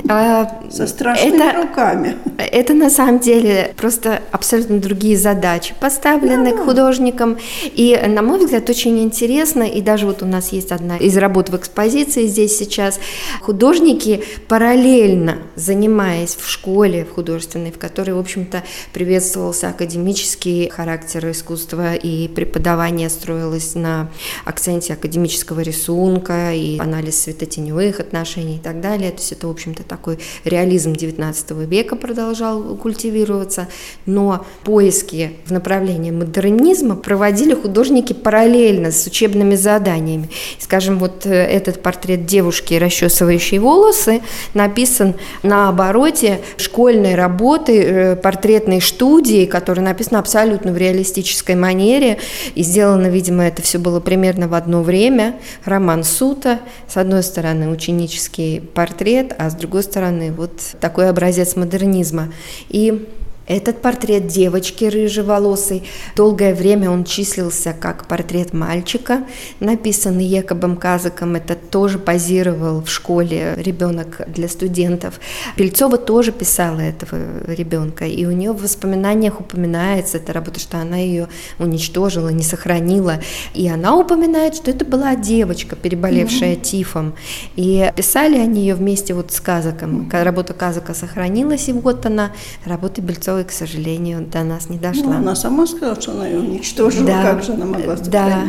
а, 0.10 0.62
со 0.70 0.88
страшными 0.88 1.36
это, 1.36 1.62
руками. 1.62 2.16
Это 2.38 2.74
на 2.74 2.90
самом 2.90 3.20
деле 3.20 3.74
просто 3.78 4.22
абсолютно 4.32 4.80
другие 4.80 5.18
задачи 5.18 5.74
поставлены 5.80 6.52
да. 6.52 6.58
к 6.58 6.66
художникам. 6.66 7.38
И, 7.64 8.00
на 8.08 8.22
мой 8.22 8.40
взгляд, 8.40 8.70
очень 8.70 9.00
интересно, 9.04 9.64
и 9.64 9.82
даже 9.82 10.06
вот 10.06 10.24
у 10.24 10.26
нас 10.26 10.52
есть 10.52 10.72
одна 10.72 10.98
из 10.98 11.18
работ 11.18 11.50
в 11.50 11.56
экспозиции 11.56 12.28
здесь 12.28 12.58
сейчас, 12.58 13.00
художники 13.42 14.24
параллельно 14.48 15.38
занимаясь 15.56 16.36
в 16.36 16.50
школе, 16.50 17.06
в 17.06 17.14
художественной, 17.14 17.72
в 17.72 17.78
которой, 17.78 18.12
в 18.12 18.20
общем-то, 18.20 18.64
приветствовался 18.94 19.70
академический 19.70 20.70
характер 20.70 21.30
искусства, 21.32 21.96
и 21.96 22.28
преподавание 22.28 23.10
строилось 23.10 23.76
на 23.76 24.10
акценте 24.46 24.94
академического 24.94 25.62
рисунка 25.62 26.54
и 26.54 26.80
анализ 26.80 27.22
светотеневых 27.22 27.81
их 27.82 28.00
отношений 28.00 28.56
и 28.56 28.60
так 28.60 28.82
далее. 28.82 29.12
То 29.12 29.18
есть 29.18 29.32
это, 29.32 29.48
в 29.48 29.52
общем-то, 29.52 29.84
такой 29.84 30.20
реализм 30.44 30.94
XIX 30.94 31.66
века 31.66 31.96
продолжал 31.96 32.76
культивироваться, 32.76 33.68
но 34.06 34.46
поиски 34.64 35.34
в 35.46 35.52
направлении 35.52 36.12
модернизма 36.12 36.96
проводили 36.96 37.54
художники 37.54 38.14
параллельно 38.14 38.92
с 38.92 39.06
учебными 39.08 39.56
заданиями. 39.56 40.30
Скажем, 40.60 41.00
вот 41.00 41.26
э, 41.26 41.30
этот 41.30 41.82
портрет 41.82 42.26
девушки, 42.26 42.76
расчесывающей 42.76 43.60
волосы, 43.60 44.22
написан 44.54 45.16
на 45.44 45.70
обороте 45.70 46.42
школьной 46.58 47.16
работы, 47.16 47.82
э, 47.82 48.16
портретной 48.16 48.82
студии, 48.82 49.46
которая 49.46 49.86
написана 49.86 50.20
абсолютно 50.20 50.72
в 50.72 50.78
реалистической 50.78 51.56
манере, 51.56 52.18
и 52.56 52.64
сделано, 52.64 53.08
видимо, 53.08 53.44
это 53.44 53.62
все 53.62 53.78
было 53.78 54.00
примерно 54.00 54.48
в 54.48 54.54
одно 54.54 54.84
время. 54.84 55.36
Роман 55.66 56.04
Сута, 56.04 56.60
с 56.88 56.98
одной 56.98 57.24
стороны, 57.24 57.61
стороны, 57.62 57.72
ученический 57.72 58.62
портрет, 58.62 59.36
а 59.38 59.50
с 59.50 59.56
другой 59.56 59.84
стороны, 59.84 60.32
вот 60.32 60.52
такой 60.80 61.10
образец 61.10 61.56
модернизма. 61.56 62.32
И 62.70 63.08
этот 63.52 63.82
портрет 63.82 64.28
девочки 64.28 64.86
рыжеволосой, 64.86 65.84
долгое 66.16 66.54
время 66.54 66.90
он 66.90 67.04
числился 67.04 67.74
как 67.74 68.08
портрет 68.08 68.54
мальчика, 68.54 69.26
написанный 69.60 70.26
Якобом 70.26 70.78
Казаком, 70.78 71.36
это 71.36 71.56
тоже 71.56 72.00
позировал 72.00 72.82
в 72.82 72.90
школе 72.90 73.56
ребенок 73.58 74.22
для 74.28 74.48
студентов. 74.48 75.20
Пельцова 75.56 75.98
тоже 75.98 76.32
писала 76.32 76.80
этого 76.80 77.20
ребенка, 77.48 78.06
и 78.06 78.26
у 78.26 78.32
нее 78.32 78.52
в 78.54 78.62
воспоминаниях 78.62 79.40
упоминается 79.40 80.18
эта 80.18 80.34
работа, 80.34 80.60
что 80.60 80.78
она 80.78 80.98
ее 80.98 81.28
уничтожила, 81.60 82.30
не 82.30 82.44
сохранила, 82.44 83.20
и 83.54 83.68
она 83.68 83.96
упоминает, 83.96 84.56
что 84.56 84.72
это 84.72 84.86
была 84.86 85.16
девочка, 85.16 85.76
переболевшая 85.76 86.56
mm-hmm. 86.56 86.62
тифом, 86.62 87.16
и 87.56 87.92
писали 87.96 88.38
они 88.38 88.62
ее 88.62 88.76
вместе 88.76 89.14
вот 89.14 89.32
с 89.32 89.40
Казаком. 89.42 90.10
Работа 90.12 90.54
Казака 90.54 90.94
сохранилась, 90.94 91.68
и 91.70 91.74
вот 91.74 92.06
она, 92.06 92.32
работа 92.66 93.02
Бельцовой 93.02 93.41
которая, 93.42 93.46
к 93.46 93.52
сожалению, 93.52 94.22
до 94.22 94.44
нас 94.44 94.70
не 94.70 94.78
дошла. 94.78 95.04
Ну, 95.04 95.18
она 95.18 95.36
сама 95.36 95.66
сказала, 95.68 96.00
что 96.00 96.12
она 96.12 96.28
ее 96.28 96.40
уничтожила, 96.40 97.08
да, 97.08 97.24
как 97.24 97.44
же 97.44 97.54
она 97.54 97.66
могла 97.66 97.96
Да. 97.96 98.44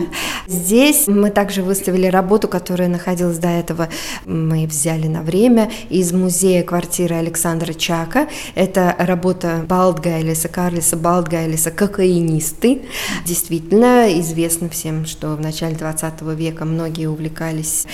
Здесь 0.47 1.07
мы 1.07 1.31
также 1.31 1.63
выставили 1.63 2.07
работу, 2.07 2.49
которая 2.49 2.89
находилась 2.89 3.39
до 3.39 3.49
этого, 3.49 3.89
мы 4.27 4.67
взяли 4.67 5.07
на 5.07 5.23
время 5.23 5.71
из 5.91 6.13
музея 6.13 6.63
квартиры 6.63 7.15
Александра 7.17 7.73
Чака. 7.73 8.29
Это 8.55 8.95
работа 8.99 9.65
Балдгайлиса, 9.69 10.49
Карлиса 10.49 10.97
Балдгайлиса 10.97 11.71
«Кокаинисты». 11.71 12.83
Действительно, 13.25 14.07
известно 14.21 14.69
всем, 14.69 15.07
что 15.07 15.37
в 15.37 15.41
начале 15.41 15.77
20 15.77 16.23
века 16.37 16.65
многие 16.65 17.07
увлекались 17.07 17.87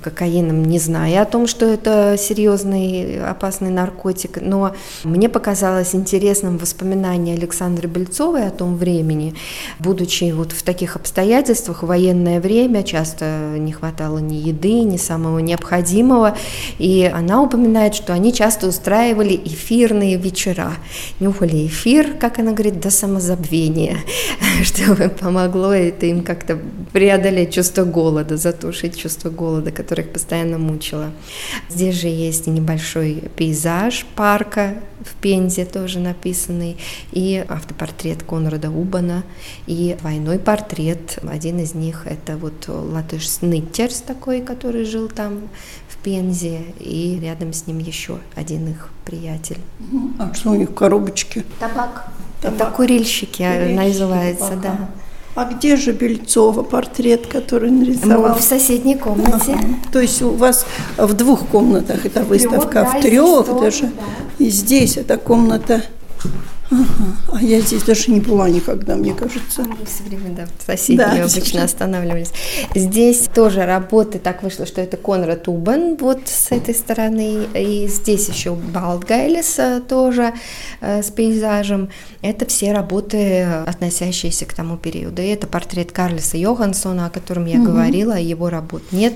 кокаином, 0.00 0.64
не 0.64 0.78
зная 0.78 1.22
о 1.22 1.26
том, 1.26 1.46
что 1.46 1.66
это 1.66 2.16
серьезный 2.18 3.22
опасный 3.22 3.70
наркотик. 3.70 4.38
Но 4.40 4.74
мне 5.04 5.28
показалось 5.28 5.94
интересно 5.94 6.29
интересным 6.30 6.58
воспоминания 6.58 7.34
Александры 7.34 7.88
Бельцовой 7.88 8.46
о 8.46 8.50
том 8.50 8.76
времени, 8.76 9.34
будучи 9.80 10.30
вот 10.30 10.52
в 10.52 10.62
таких 10.62 10.94
обстоятельствах, 10.94 11.82
военное 11.82 12.40
время, 12.40 12.84
часто 12.84 13.56
не 13.58 13.72
хватало 13.72 14.18
ни 14.18 14.36
еды, 14.36 14.82
ни 14.82 14.96
самого 14.96 15.40
необходимого, 15.40 16.36
и 16.78 17.10
она 17.12 17.42
упоминает, 17.42 17.96
что 17.96 18.12
они 18.12 18.32
часто 18.32 18.68
устраивали 18.68 19.34
эфирные 19.44 20.16
вечера, 20.18 20.74
нюхали 21.18 21.66
эфир, 21.66 22.14
как 22.20 22.38
она 22.38 22.52
говорит, 22.52 22.80
до 22.80 22.90
самозабвения, 22.90 23.98
чтобы 24.62 25.08
помогло 25.08 25.72
это 25.72 26.06
им 26.06 26.22
как-то 26.22 26.60
преодолеть 26.92 27.54
чувство 27.54 27.82
голода, 27.82 28.36
затушить 28.36 28.96
чувство 28.96 29.30
голода, 29.30 29.72
которое 29.72 30.04
их 30.04 30.12
постоянно 30.12 30.58
мучило. 30.58 31.10
Здесь 31.68 31.96
же 31.96 32.06
есть 32.06 32.46
небольшой 32.46 33.24
пейзаж 33.34 34.06
парка 34.14 34.74
в 35.04 35.14
Пензе 35.20 35.64
тоже 35.64 35.98
написанный, 36.20 36.76
и 37.12 37.44
автопортрет 37.48 38.22
Конрада 38.22 38.70
Убана, 38.70 39.22
и 39.66 39.96
двойной 40.00 40.38
портрет. 40.38 41.18
Один 41.28 41.58
из 41.58 41.74
них 41.74 42.06
это 42.06 42.36
вот 42.36 42.68
латыш 42.68 43.28
Сныттерс 43.28 44.02
такой, 44.06 44.40
который 44.40 44.84
жил 44.84 45.08
там 45.08 45.48
в 45.88 45.96
Пензе, 46.02 46.60
и 46.78 47.18
рядом 47.22 47.52
с 47.52 47.66
ним 47.66 47.78
еще 47.78 48.18
один 48.34 48.68
их 48.68 48.90
приятель. 49.04 49.58
А 50.18 50.32
что 50.34 50.50
у 50.50 50.54
них 50.54 50.70
в 50.70 50.74
коробочке? 50.74 51.44
Табак. 51.58 52.10
Табак. 52.42 52.60
Это 52.60 52.70
курильщики, 52.70 53.42
курильщики 53.42 53.78
называется, 53.78 54.48
табака. 54.50 54.62
да. 54.62 54.88
А 55.36 55.44
где 55.44 55.76
же 55.76 55.92
Бельцова 55.92 56.62
портрет, 56.62 57.26
который 57.28 57.70
нарисовал? 57.70 58.34
в 58.34 58.42
соседней 58.42 58.96
комнате. 58.96 59.52
Ага. 59.54 59.64
То 59.92 60.00
есть 60.00 60.20
у 60.22 60.30
вас 60.30 60.66
в 60.96 61.14
двух 61.14 61.46
комнатах 61.46 62.04
эта 62.04 62.24
выставка, 62.24 62.82
трех, 62.82 62.92
в 62.92 63.00
трех 63.00 63.46
да, 63.46 63.60
даже. 63.60 63.82
Да. 63.84 64.44
И 64.44 64.50
здесь 64.50 64.96
эта 64.96 65.18
комната 65.18 65.84
Thank 66.22 66.34
you. 66.34 66.59
Ага. 66.70 67.16
А 67.32 67.42
я 67.42 67.60
здесь 67.60 67.82
даже 67.82 68.10
не 68.10 68.20
была 68.20 68.48
никогда, 68.48 68.94
мне 68.94 69.12
кажется. 69.12 69.62
Мы 69.62 69.84
все 69.86 70.04
время, 70.04 70.36
да, 70.36 70.46
соседи 70.64 70.98
да, 70.98 71.24
обычно 71.24 71.64
останавливались. 71.64 72.32
Здесь 72.74 73.28
тоже 73.34 73.66
работы, 73.66 74.18
так 74.18 74.42
вышло, 74.42 74.66
что 74.66 74.80
это 74.80 74.96
Конрад 74.96 75.48
Убан, 75.48 75.96
вот 75.96 76.20
с 76.26 76.52
этой 76.52 76.74
стороны, 76.74 77.46
и 77.54 77.88
здесь 77.88 78.28
еще 78.28 78.54
Балдгайлис 78.54 79.58
тоже 79.88 80.32
э, 80.80 81.02
с 81.02 81.10
пейзажем. 81.10 81.88
Это 82.22 82.46
все 82.46 82.72
работы, 82.72 83.42
относящиеся 83.66 84.46
к 84.46 84.52
тому 84.52 84.76
периоду. 84.76 85.22
И 85.22 85.26
это 85.26 85.46
портрет 85.46 85.90
Карлиса 85.90 86.36
Йохансона, 86.36 87.06
о 87.06 87.10
котором 87.10 87.46
я 87.46 87.58
угу. 87.58 87.66
говорила, 87.66 88.16
его 88.18 88.48
работ 88.48 88.82
нет, 88.92 89.14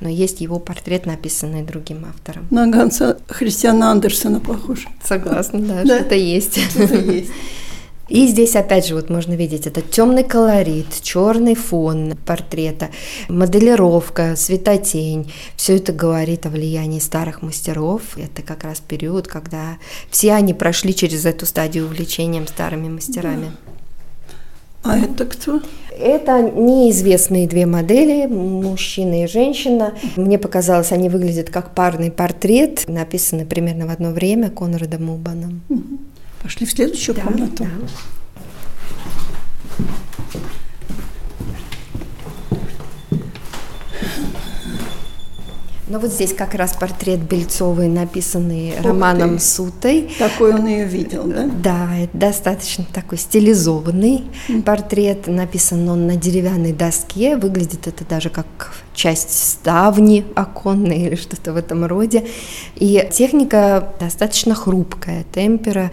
но 0.00 0.08
есть 0.08 0.40
его 0.40 0.58
портрет, 0.58 1.06
написанный 1.06 1.62
другим 1.62 2.06
автором. 2.08 2.46
На 2.50 2.68
Ганса 2.68 3.18
Христиана 3.28 3.90
Андерсона 3.90 4.38
похож. 4.40 4.86
Согласна, 5.02 5.58
да, 5.60 5.82
да? 5.82 5.98
что-то 5.98 6.14
есть 6.14 6.58
есть. 7.12 7.30
И 8.12 8.26
здесь 8.26 8.56
опять 8.56 8.86
же 8.86 8.94
вот 8.94 9.08
можно 9.08 9.32
видеть 9.32 9.66
этот 9.66 9.90
темный 9.90 10.22
колорит, 10.22 11.00
черный 11.00 11.54
фон 11.54 12.14
портрета, 12.26 12.90
моделировка, 13.30 14.36
светотень. 14.36 15.32
Все 15.56 15.76
это 15.76 15.94
говорит 15.94 16.44
о 16.44 16.50
влиянии 16.50 16.98
старых 16.98 17.40
мастеров. 17.40 18.02
Это 18.18 18.42
как 18.42 18.64
раз 18.64 18.80
период, 18.80 19.28
когда 19.28 19.78
все 20.10 20.34
они 20.34 20.52
прошли 20.52 20.94
через 20.94 21.24
эту 21.24 21.46
стадию 21.46 21.86
увлечением 21.86 22.46
старыми 22.46 22.90
мастерами. 22.90 23.52
А 24.82 24.98
это 24.98 25.24
кто? 25.24 25.62
Это 25.96 26.42
неизвестные 26.42 27.46
две 27.46 27.64
модели, 27.64 28.26
мужчина 28.26 29.24
и 29.24 29.26
женщина. 29.26 29.94
Мне 30.16 30.38
показалось, 30.38 30.92
они 30.92 31.08
выглядят 31.08 31.48
как 31.48 31.74
парный 31.74 32.10
портрет, 32.10 32.84
написанный 32.88 33.46
примерно 33.46 33.86
в 33.86 33.90
одно 33.90 34.10
время 34.10 34.50
Конрадом 34.50 35.08
Убаном. 35.08 35.62
Угу. 35.70 35.98
Пошли 36.42 36.66
в 36.66 36.70
следующую 36.70 37.14
да, 37.14 37.22
комнату. 37.22 37.64
Да. 37.64 37.70
Но 45.92 45.98
вот 45.98 46.10
здесь 46.10 46.32
как 46.32 46.54
раз 46.54 46.72
портрет 46.72 47.20
Бельцовой, 47.20 47.86
написанный 47.86 48.70
Ух 48.78 48.82
Романом 48.82 49.36
ты. 49.36 49.44
Сутой. 49.44 50.10
Такой 50.18 50.54
он 50.54 50.66
ее 50.66 50.86
видел, 50.86 51.24
да? 51.24 51.50
Да, 51.62 51.98
это 51.98 52.16
достаточно 52.16 52.86
такой 52.94 53.18
стилизованный 53.18 54.24
mm. 54.48 54.62
портрет. 54.62 55.26
Написан 55.26 55.86
он 55.90 56.06
на 56.06 56.16
деревянной 56.16 56.72
доске. 56.72 57.36
Выглядит 57.36 57.86
это 57.86 58.06
даже 58.06 58.30
как 58.30 58.46
часть 58.94 59.36
ставни 59.36 60.24
оконной 60.34 61.08
или 61.08 61.14
что-то 61.14 61.52
в 61.52 61.56
этом 61.58 61.84
роде. 61.84 62.24
И 62.76 63.06
техника 63.12 63.92
достаточно 64.00 64.54
хрупкая, 64.54 65.26
темпера 65.30 65.90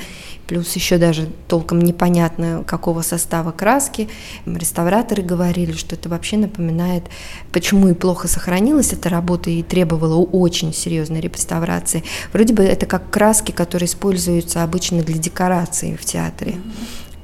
плюс 0.49 0.75
еще 0.75 0.97
даже 0.97 1.29
толком 1.47 1.79
непонятно, 1.79 2.63
какого 2.65 3.03
состава 3.03 3.51
краски. 3.51 4.09
Реставраторы 4.47 5.21
говорили, 5.21 5.73
что 5.73 5.95
это 5.95 6.09
вообще 6.09 6.37
напоминает, 6.37 7.03
почему 7.51 7.87
и 7.89 7.93
плохо 7.93 8.27
сохранилась 8.27 8.91
эта 8.91 9.09
работа 9.09 9.51
и 9.51 9.61
требовала 9.61 10.15
очень 10.15 10.73
серьезной 10.73 11.21
реставрации. 11.21 12.03
Вроде 12.33 12.55
бы 12.55 12.63
это 12.63 12.87
как 12.87 13.11
краски, 13.11 13.51
которые 13.51 13.85
используются 13.85 14.63
обычно 14.63 15.03
для 15.03 15.19
декорации 15.19 15.95
в 15.95 16.03
театре. 16.03 16.55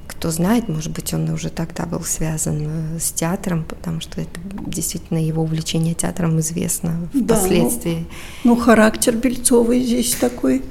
Кто 0.05 0.29
знает, 0.29 0.69
может 0.69 0.93
быть, 0.93 1.11
он 1.13 1.27
уже 1.31 1.49
тогда 1.49 1.85
был 1.85 2.03
связан 2.03 2.95
э, 2.95 2.99
с 2.99 3.11
театром, 3.11 3.63
потому 3.63 4.01
что 4.01 4.21
это 4.21 4.39
действительно 4.65 5.17
его 5.17 5.43
увлечение 5.43 5.93
театром 5.93 6.39
известно 6.39 7.09
впоследствии. 7.13 7.95
Да, 7.95 8.15
ну, 8.43 8.55
ну, 8.55 8.61
характер 8.61 9.15
Бельцовой 9.15 9.81
здесь 9.81 10.13
такой 10.15 10.63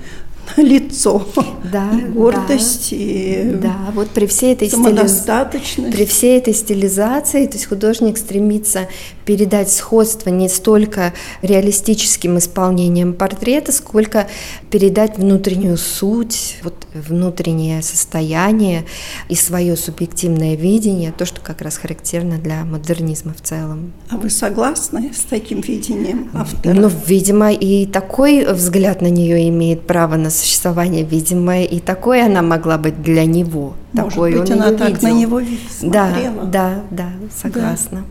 лицо, 0.56 1.26
да, 1.72 1.90
гордость 2.14 2.90
да, 2.90 2.96
и 2.96 3.50
да, 3.54 3.76
вот 3.94 4.10
при 4.10 4.26
всей 4.26 4.54
этой 4.54 4.70
самодостаточность. 4.70 5.94
При 5.94 6.04
всей 6.04 6.38
этой 6.38 6.54
стилизации, 6.54 7.46
то 7.46 7.54
есть 7.54 7.66
художник 7.66 8.18
стремится 8.18 8.88
передать 9.24 9.70
сходство 9.72 10.30
не 10.30 10.48
столько 10.48 11.12
реалистическим 11.42 12.38
исполнением 12.38 13.14
портрета, 13.14 13.72
сколько 13.72 14.26
передать 14.70 15.18
внутреннюю 15.18 15.76
суть, 15.76 16.58
вот 16.62 16.74
внутреннее 16.94 17.82
состояние 17.82 18.84
и 19.28 19.34
свое 19.34 19.76
субъективное 19.76 20.54
видение, 20.56 21.12
то, 21.12 21.24
что 21.24 21.40
как 21.40 21.60
раз 21.62 21.76
характерно 21.76 22.38
для 22.38 22.64
модернизма 22.64 23.34
в 23.34 23.40
целом. 23.40 23.92
А 24.10 24.16
вы 24.16 24.30
согласны 24.30 25.12
с 25.14 25.22
таким 25.22 25.60
видением 25.60 26.30
автора? 26.34 26.74
Ну, 26.74 26.90
видимо, 27.06 27.52
и 27.52 27.86
такой 27.86 28.44
взгляд 28.52 29.00
на 29.00 29.08
нее 29.08 29.48
имеет 29.48 29.86
право 29.86 30.16
на 30.16 30.30
существование, 30.30 31.04
видимо, 31.04 31.62
и 31.62 31.80
такой 31.80 32.22
она 32.22 32.42
могла 32.42 32.78
быть 32.78 33.02
для 33.02 33.24
него. 33.24 33.74
Может 33.92 34.10
такой. 34.12 34.40
Быть, 34.40 34.50
он 34.50 34.60
она 34.62 34.72
так 34.76 34.88
видел. 34.90 35.08
на 35.08 35.12
него 35.12 35.40
Да, 35.82 36.08
смотрела. 36.10 36.44
да, 36.44 36.82
да, 36.90 37.08
согласна. 37.40 38.04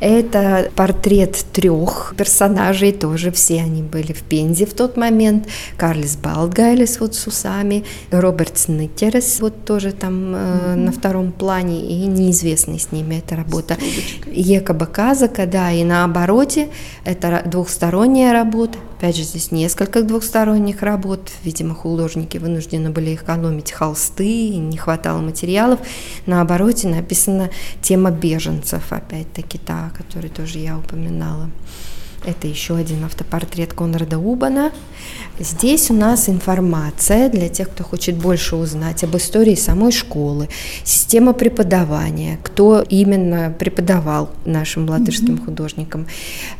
Да. 0.00 0.06
Это 0.06 0.53
портрет 0.74 1.44
трех 1.52 2.14
персонажей, 2.16 2.92
тоже 2.92 3.30
все 3.30 3.60
они 3.60 3.82
были 3.82 4.12
в 4.12 4.22
Пензе 4.22 4.66
в 4.66 4.74
тот 4.74 4.96
момент. 4.96 5.46
Карлис 5.76 6.16
Балдгайлес 6.16 7.00
вот 7.00 7.14
с 7.14 7.26
усами, 7.26 7.84
Роберт 8.10 8.58
Сниттерес 8.58 9.40
вот 9.40 9.64
тоже 9.64 9.92
там 9.92 10.34
э, 10.34 10.74
на 10.74 10.92
втором 10.92 11.32
плане, 11.32 11.80
и 11.80 12.06
неизвестный 12.06 12.78
с 12.78 12.92
ними 12.92 13.16
эта 13.16 13.36
работа. 13.36 13.76
Екаба 14.26 14.86
Казака, 14.86 15.46
да, 15.46 15.70
и 15.72 15.84
на 15.84 16.04
обороте 16.04 16.68
это 17.04 17.42
двухсторонняя 17.46 18.32
работа. 18.32 18.78
Опять 18.96 19.16
же, 19.16 19.24
здесь 19.24 19.50
несколько 19.50 20.02
двухсторонних 20.02 20.82
работ. 20.82 21.32
Видимо, 21.42 21.74
художники 21.74 22.38
вынуждены 22.38 22.90
были 22.90 23.16
экономить 23.16 23.72
холсты, 23.72 24.56
не 24.56 24.76
хватало 24.76 25.20
материалов. 25.20 25.80
На 26.26 26.40
обороте 26.40 26.86
написана 26.86 27.50
тема 27.82 28.12
беженцев, 28.12 28.92
опять-таки 28.92 29.58
та, 29.58 29.90
которую 29.96 30.30
тоже 30.30 30.60
я 30.60 30.78
упоминала. 30.78 31.50
Это 32.26 32.48
еще 32.48 32.76
один 32.76 33.04
автопортрет 33.04 33.74
Конрада 33.74 34.18
Убана. 34.18 34.72
Здесь 35.38 35.90
у 35.90 35.94
нас 35.94 36.28
информация 36.28 37.28
для 37.28 37.48
тех, 37.48 37.68
кто 37.68 37.82
хочет 37.82 38.14
больше 38.14 38.56
узнать 38.56 39.02
об 39.02 39.16
истории 39.16 39.56
самой 39.56 39.90
школы, 39.90 40.48
система 40.84 41.32
преподавания, 41.32 42.38
кто 42.42 42.82
именно 42.88 43.52
преподавал 43.58 44.30
нашим 44.44 44.88
латышским 44.88 45.34
mm-hmm. 45.34 45.44
художникам. 45.44 46.06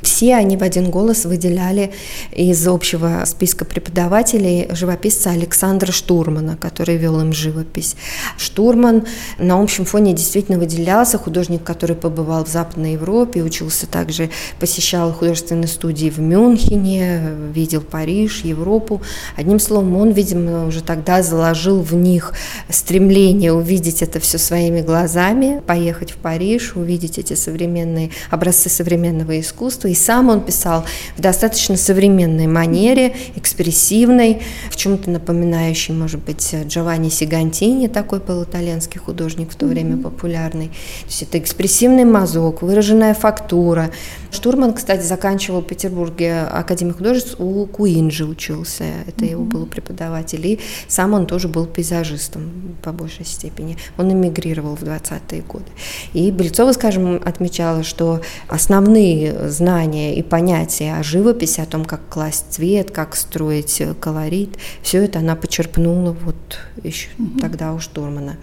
Все 0.03 0.35
они 0.35 0.57
в 0.57 0.62
один 0.62 0.90
голос 0.90 1.24
выделяли 1.24 1.92
из 2.33 2.66
общего 2.66 3.22
списка 3.27 3.64
преподавателей 3.64 4.66
живописца 4.74 5.31
Александра 5.31 5.92
Штурмана, 5.92 6.57
который 6.57 6.96
вел 6.96 7.20
им 7.20 7.33
живопись. 7.33 7.94
Штурман 8.37 9.05
на 9.38 9.62
общем 9.62 9.85
фоне 9.85 10.12
действительно 10.14 10.59
выделялся, 10.59 11.16
художник, 11.16 11.62
который 11.62 11.94
побывал 11.96 12.44
в 12.44 12.48
Западной 12.48 12.94
Европе, 12.94 13.42
учился 13.42 13.87
также, 13.87 14.31
посещал 14.59 15.12
художественные 15.12 15.54
студии 15.67 16.11
в 16.11 16.19
Мюнхене, 16.19 17.21
видел 17.55 17.81
Париж, 17.81 18.43
Европу, 18.45 18.64
Европу. 18.64 19.03
Одним 19.37 19.59
словом, 19.59 19.97
он, 19.97 20.11
видимо, 20.12 20.67
уже 20.67 20.83
тогда 20.83 21.23
заложил 21.23 21.81
в 21.81 21.95
них 21.95 22.33
стремление 22.69 23.53
увидеть 23.53 24.03
это 24.03 24.21
все 24.21 24.38
своими 24.38 24.81
глазами, 24.81 25.62
поехать 25.67 26.12
в 26.12 26.17
Париж, 26.17 26.73
увидеть 26.75 27.19
эти 27.19 27.35
современные 27.35 28.11
образцы 28.31 28.69
современного 28.69 29.38
искусства. 29.40 29.88
И 29.88 29.95
сам 29.95 30.29
он 30.29 30.40
писал 30.40 30.85
в 31.17 31.21
достаточно 31.21 31.77
современной 31.77 32.47
манере, 32.47 33.14
экспрессивной, 33.37 34.43
в 34.71 34.77
чем-то 34.77 35.11
напоминающей, 35.11 35.95
может 35.95 36.25
быть, 36.25 36.55
Джованни 36.67 37.09
Сигантини, 37.11 37.88
такой 37.88 38.21
был 38.21 38.45
итальянский 38.45 39.01
художник 39.01 39.53
в 39.53 39.57
то 39.57 39.67
mm-hmm. 39.67 39.69
время 39.69 39.97
популярный. 39.99 40.69
То 40.69 41.07
есть 41.07 41.23
это 41.23 41.38
экспрессивный 41.38 42.05
мазок, 42.05 42.62
выраженная 42.62 43.14
фактура. 43.14 43.90
Штурман, 44.35 44.75
кстати, 44.75 45.03
заканчивал 45.03 45.61
в 45.61 45.66
Петербурге 45.66 46.40
Академию 46.40 46.97
художеств 46.97 47.37
у 47.38 47.66
Куинджи 47.66 48.25
учил 48.25 48.44
учился, 48.44 48.85
это 49.07 49.25
mm-hmm. 49.25 49.31
его 49.31 49.44
был 49.44 49.66
преподаватель, 49.66 50.47
и 50.47 50.61
сам 50.88 51.14
он 51.14 51.27
тоже 51.27 51.49
был 51.49 51.66
пейзажистом 51.66 52.77
по 52.83 52.92
большей 52.92 53.25
степени. 53.25 53.77
Он 53.97 54.12
эмигрировал 54.12 54.77
в 54.77 54.83
20-е 54.83 55.42
годы. 55.42 55.66
И 56.12 56.31
Бельцова, 56.31 56.73
скажем, 56.73 57.20
отмечала, 57.25 57.83
что 57.83 58.20
основные 58.49 59.49
знания 59.49 60.14
и 60.16 60.23
понятия 60.23 60.94
о 60.94 61.03
живописи, 61.03 61.61
о 61.61 61.66
том, 61.66 61.85
как 61.85 62.01
класть 62.09 62.47
цвет, 62.51 62.90
как 62.90 63.16
строить 63.16 63.83
колорит, 64.01 64.57
все 64.83 65.05
это 65.05 65.18
она 65.18 65.37
почерпнула 65.37 66.12
вот 66.12 66.59
еще 66.83 67.09
mm-hmm. 67.18 67.40
тогда 67.40 67.73
у 67.73 67.81
Штурмана. 67.81 68.37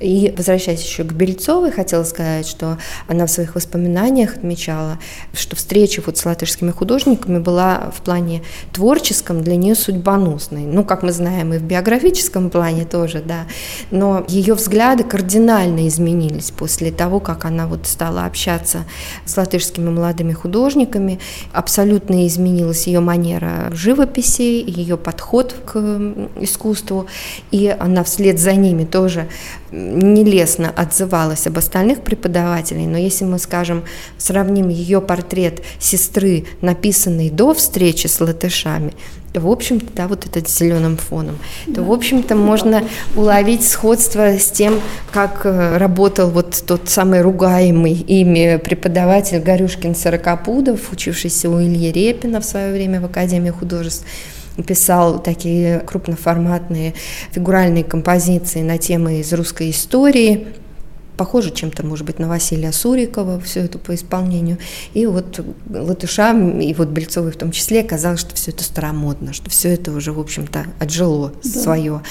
И 0.00 0.34
возвращаясь 0.36 0.84
еще 0.84 1.04
к 1.04 1.12
Бельцовой, 1.12 1.70
хотела 1.70 2.04
сказать, 2.04 2.46
что 2.46 2.78
она 3.08 3.26
в 3.26 3.30
своих 3.30 3.54
воспоминаниях 3.54 4.36
отмечала, 4.36 4.98
что 5.32 5.56
встреча 5.56 6.02
вот 6.04 6.16
с 6.18 6.24
латышскими 6.24 6.70
художниками 6.70 7.38
была 7.38 7.90
в 7.94 8.02
плане 8.02 8.42
творческом 8.72 9.42
для 9.42 9.56
нее 9.56 9.74
судьбоносной. 9.74 10.62
Ну, 10.62 10.84
как 10.84 11.02
мы 11.02 11.12
знаем, 11.12 11.52
и 11.52 11.58
в 11.58 11.62
биографическом 11.62 12.50
плане 12.50 12.84
тоже, 12.84 13.22
да. 13.24 13.46
Но 13.90 14.24
ее 14.28 14.54
взгляды 14.54 15.04
кардинально 15.04 15.88
изменились 15.88 16.50
после 16.50 16.90
того, 16.90 17.20
как 17.20 17.44
она 17.44 17.66
вот 17.66 17.86
стала 17.86 18.24
общаться 18.24 18.84
с 19.24 19.36
латышскими 19.36 19.90
молодыми 19.90 20.32
художниками. 20.32 21.18
Абсолютно 21.52 22.26
изменилась 22.26 22.86
ее 22.86 23.00
манера 23.00 23.70
живописи, 23.72 24.64
ее 24.66 24.96
подход 24.96 25.54
к 25.64 25.76
искусству. 26.40 27.06
И 27.50 27.74
она 27.78 28.04
вслед 28.04 28.38
за 28.38 28.54
ними 28.54 28.84
тоже 28.84 29.28
нелестно 29.76 30.72
отзывалась 30.74 31.46
об 31.46 31.58
остальных 31.58 32.02
преподавателей, 32.02 32.86
но 32.86 32.96
если 32.96 33.24
мы, 33.24 33.38
скажем, 33.38 33.84
сравним 34.18 34.68
ее 34.68 35.00
портрет 35.00 35.62
сестры, 35.78 36.46
написанный 36.62 37.30
до 37.30 37.52
встречи 37.54 38.06
с 38.06 38.20
латышами, 38.20 38.94
в 39.34 39.50
общем-то, 39.50 39.86
да, 39.94 40.08
вот 40.08 40.24
этот 40.24 40.48
зеленым 40.48 40.96
фоном, 40.96 41.38
то, 41.74 41.82
в 41.82 41.92
общем-то, 41.92 42.34
можно 42.34 42.82
уловить 43.14 43.68
сходство 43.68 44.38
с 44.38 44.50
тем, 44.50 44.80
как 45.12 45.42
э, 45.44 45.76
работал 45.76 46.30
вот 46.30 46.62
тот 46.66 46.88
самый 46.88 47.20
ругаемый 47.20 47.92
ими 47.92 48.56
преподаватель 48.56 49.40
Горюшкин 49.40 49.94
Сорокопудов, 49.94 50.90
учившийся 50.90 51.50
у 51.50 51.60
Ильи 51.60 51.92
Репина 51.92 52.40
в 52.40 52.46
свое 52.46 52.72
время 52.72 53.00
в 53.00 53.04
Академии 53.04 53.50
художеств 53.50 54.06
писал 54.62 55.22
такие 55.22 55.80
крупноформатные 55.80 56.94
фигуральные 57.32 57.84
композиции 57.84 58.62
на 58.62 58.78
темы 58.78 59.20
из 59.20 59.32
русской 59.32 59.70
истории– 59.70 60.48
похоже 61.16 61.50
чем-то, 61.50 61.84
может 61.84 62.06
быть, 62.06 62.18
на 62.18 62.28
Василия 62.28 62.72
Сурикова, 62.72 63.40
все 63.40 63.60
это 63.60 63.78
по 63.78 63.94
исполнению. 63.94 64.58
И 64.94 65.06
вот 65.06 65.40
Латышам, 65.68 66.60
и 66.60 66.72
вот 66.74 66.88
Бельцовой 66.88 67.32
в 67.32 67.36
том 67.36 67.52
числе, 67.52 67.82
казалось, 67.82 68.20
что 68.20 68.34
все 68.34 68.50
это 68.50 68.64
старомодно, 68.64 69.32
что 69.32 69.50
все 69.50 69.74
это 69.74 69.92
уже, 69.92 70.12
в 70.12 70.20
общем-то, 70.20 70.66
отжило 70.78 71.32
да. 71.42 71.60
свое. 71.60 72.02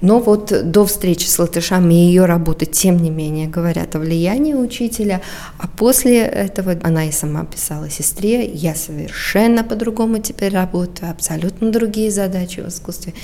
Но 0.00 0.20
вот 0.20 0.52
до 0.70 0.86
встречи 0.86 1.26
с 1.26 1.38
Латышами 1.38 1.94
и 1.94 2.06
ее 2.06 2.24
работы, 2.24 2.66
тем 2.66 2.98
не 2.98 3.10
менее, 3.10 3.48
говорят 3.48 3.94
о 3.96 3.98
влиянии 3.98 4.54
учителя, 4.54 5.20
а 5.58 5.68
после 5.68 6.20
этого 6.20 6.76
она 6.82 7.06
и 7.06 7.12
сама 7.12 7.44
писала 7.44 7.90
сестре, 7.90 8.46
я 8.46 8.74
совершенно 8.74 9.64
по-другому 9.64 10.18
теперь 10.18 10.52
работаю, 10.52 11.10
абсолютно 11.10 11.70
другие 11.70 12.10
задачи 12.10 12.60
в 12.60 12.68
искусстве. 12.68 13.14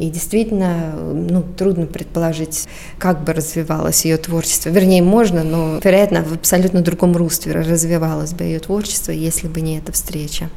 И 0.00 0.08
действительно, 0.08 0.94
ну, 0.96 1.42
трудно 1.42 1.84
предположить, 1.84 2.66
как 2.98 3.22
бы 3.22 3.34
развивалось 3.34 4.06
ее 4.06 4.16
творчество. 4.16 4.70
Вернее, 4.70 5.02
можно, 5.02 5.44
но, 5.44 5.78
вероятно, 5.84 6.22
в 6.22 6.32
абсолютно 6.32 6.80
другом 6.80 7.14
русле 7.14 7.52
развивалось 7.52 8.32
бы 8.32 8.44
ее 8.44 8.60
творчество, 8.60 9.12
если 9.12 9.46
бы 9.46 9.60
не 9.60 9.76
эта 9.76 9.92
встреча. 9.92 10.48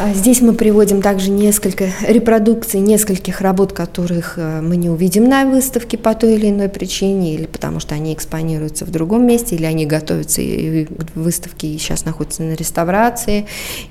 А 0.00 0.14
здесь 0.14 0.40
мы 0.40 0.52
приводим 0.52 1.02
также 1.02 1.28
несколько 1.28 1.90
репродукций 2.06 2.78
нескольких 2.78 3.40
работ, 3.40 3.72
которых 3.72 4.34
э, 4.36 4.60
мы 4.60 4.76
не 4.76 4.88
увидим 4.88 5.28
на 5.28 5.44
выставке 5.44 5.98
по 5.98 6.14
той 6.14 6.36
или 6.36 6.50
иной 6.50 6.68
причине, 6.68 7.34
или 7.34 7.46
потому 7.46 7.80
что 7.80 7.96
они 7.96 8.14
экспонируются 8.14 8.84
в 8.84 8.92
другом 8.92 9.26
месте, 9.26 9.56
или 9.56 9.64
они 9.64 9.86
готовятся 9.86 10.40
к 10.40 11.16
выставке 11.16 11.66
и 11.66 11.78
сейчас 11.78 12.04
находятся 12.04 12.44
на 12.44 12.54
реставрации, 12.54 13.46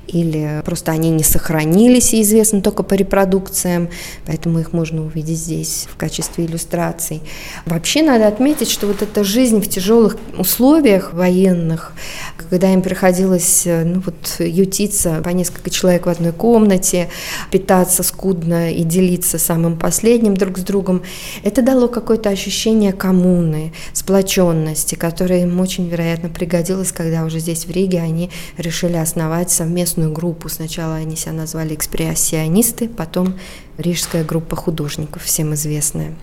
или 0.08 0.62
просто 0.64 0.94
они 0.94 1.10
не 1.10 1.24
сохранились 1.24 2.14
и 2.14 2.22
известны 2.22 2.62
только 2.62 2.84
по 2.84 2.94
репродукциям, 2.94 3.90
поэтому 4.26 4.60
их 4.60 4.72
можно 4.72 5.04
увидеть 5.04 5.40
здесь 5.40 5.88
в 5.92 5.98
качестве 5.98 6.46
иллюстраций. 6.46 7.22
Вообще 7.66 8.02
надо 8.02 8.28
отметить, 8.28 8.70
что 8.72 8.88
вот 8.88 9.02
эта 9.02 9.26
жизнь 9.26 9.60
в 9.60 9.68
тяжелых 9.68 10.16
условиях 10.38 11.12
военных, 11.12 11.92
когда 12.38 12.72
им 12.72 12.82
приходилось 12.82 13.68
э, 13.68 13.84
ну, 13.84 14.02
вот, 14.06 14.16
ютиться 14.40 15.20
по 15.22 15.30
несколько 15.30 15.70
человек 15.70 15.97
человек 15.98 16.06
в 16.06 16.10
одной 16.10 16.32
комнате, 16.32 17.10
питаться 17.52 18.04
скудно 18.04 18.72
и 18.72 18.84
делиться 18.84 19.38
самым 19.38 19.78
последним 19.78 20.36
друг 20.36 20.58
с 20.58 20.62
другом, 20.62 21.02
это 21.44 21.62
дало 21.62 21.88
какое-то 21.88 22.30
ощущение 22.30 22.94
коммуны, 22.94 23.74
сплоченности, 23.94 24.96
которое 24.96 25.44
им 25.44 25.60
очень 25.60 25.88
вероятно 25.90 26.30
пригодилось, 26.30 26.92
когда 26.92 27.26
уже 27.26 27.40
здесь 27.40 27.66
в 27.66 27.72
Риге 27.72 28.02
они 28.02 28.30
решили 28.58 28.98
основать 28.98 29.52
совместную 29.52 30.12
группу. 30.12 30.50
Сначала 30.50 30.96
они 30.96 31.16
себя 31.16 31.34
назвали 31.34 31.74
экспрессионисты, 31.74 32.88
потом 32.88 33.36
рижская 33.78 34.24
группа 34.24 34.56
художников, 34.56 35.24
всем 35.24 35.54
известная. 35.54 36.14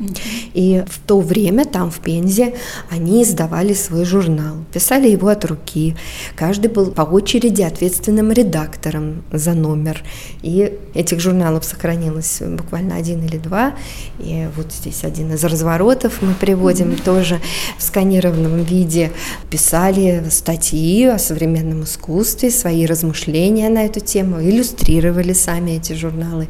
И 0.55 0.85
в 0.87 0.99
то 1.07 1.21
время 1.21 1.64
там, 1.64 1.90
в 1.90 2.01
Пензе, 2.01 2.55
они 2.90 3.23
издавали 3.23 3.75
свой 3.75 4.05
журнал, 4.05 4.57
писали 4.73 5.09
его 5.09 5.29
от 5.29 5.45
руки. 5.45 5.97
Каждый 6.37 6.69
был 6.69 6.90
по 6.90 7.03
очереди 7.03 7.62
ответственным 7.62 8.33
редактором 8.33 9.23
за 9.33 9.55
номер. 9.55 10.03
И 10.43 10.79
этих 10.95 11.21
журналов 11.21 11.64
сохранилось 11.64 12.43
буквально 12.43 12.97
один 12.97 13.25
или 13.25 13.38
два. 13.38 13.75
И 14.19 14.49
вот 14.57 14.73
здесь 14.73 15.05
один 15.05 15.33
из 15.33 15.45
разворотов 15.45 16.23
мы 16.23 16.35
приводим 16.35 16.90
mm-hmm. 16.90 17.05
тоже 17.05 17.40
в 17.79 17.83
сканированном 17.83 18.62
виде. 18.64 19.12
Писали 19.51 20.25
статьи 20.31 21.05
о 21.07 21.19
современном 21.19 21.85
искусстве, 21.85 22.51
свои 22.51 22.87
размышления 22.87 23.69
на 23.69 23.85
эту 23.85 24.01
тему, 24.01 24.40
иллюстрировали 24.40 25.33
сами 25.33 25.73
эти 25.73 25.93
журналы. 25.93 26.49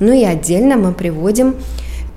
Ну 0.00 0.12
и 0.12 0.24
отдельно 0.24 0.76
мы 0.76 0.92
приводим 0.92 1.56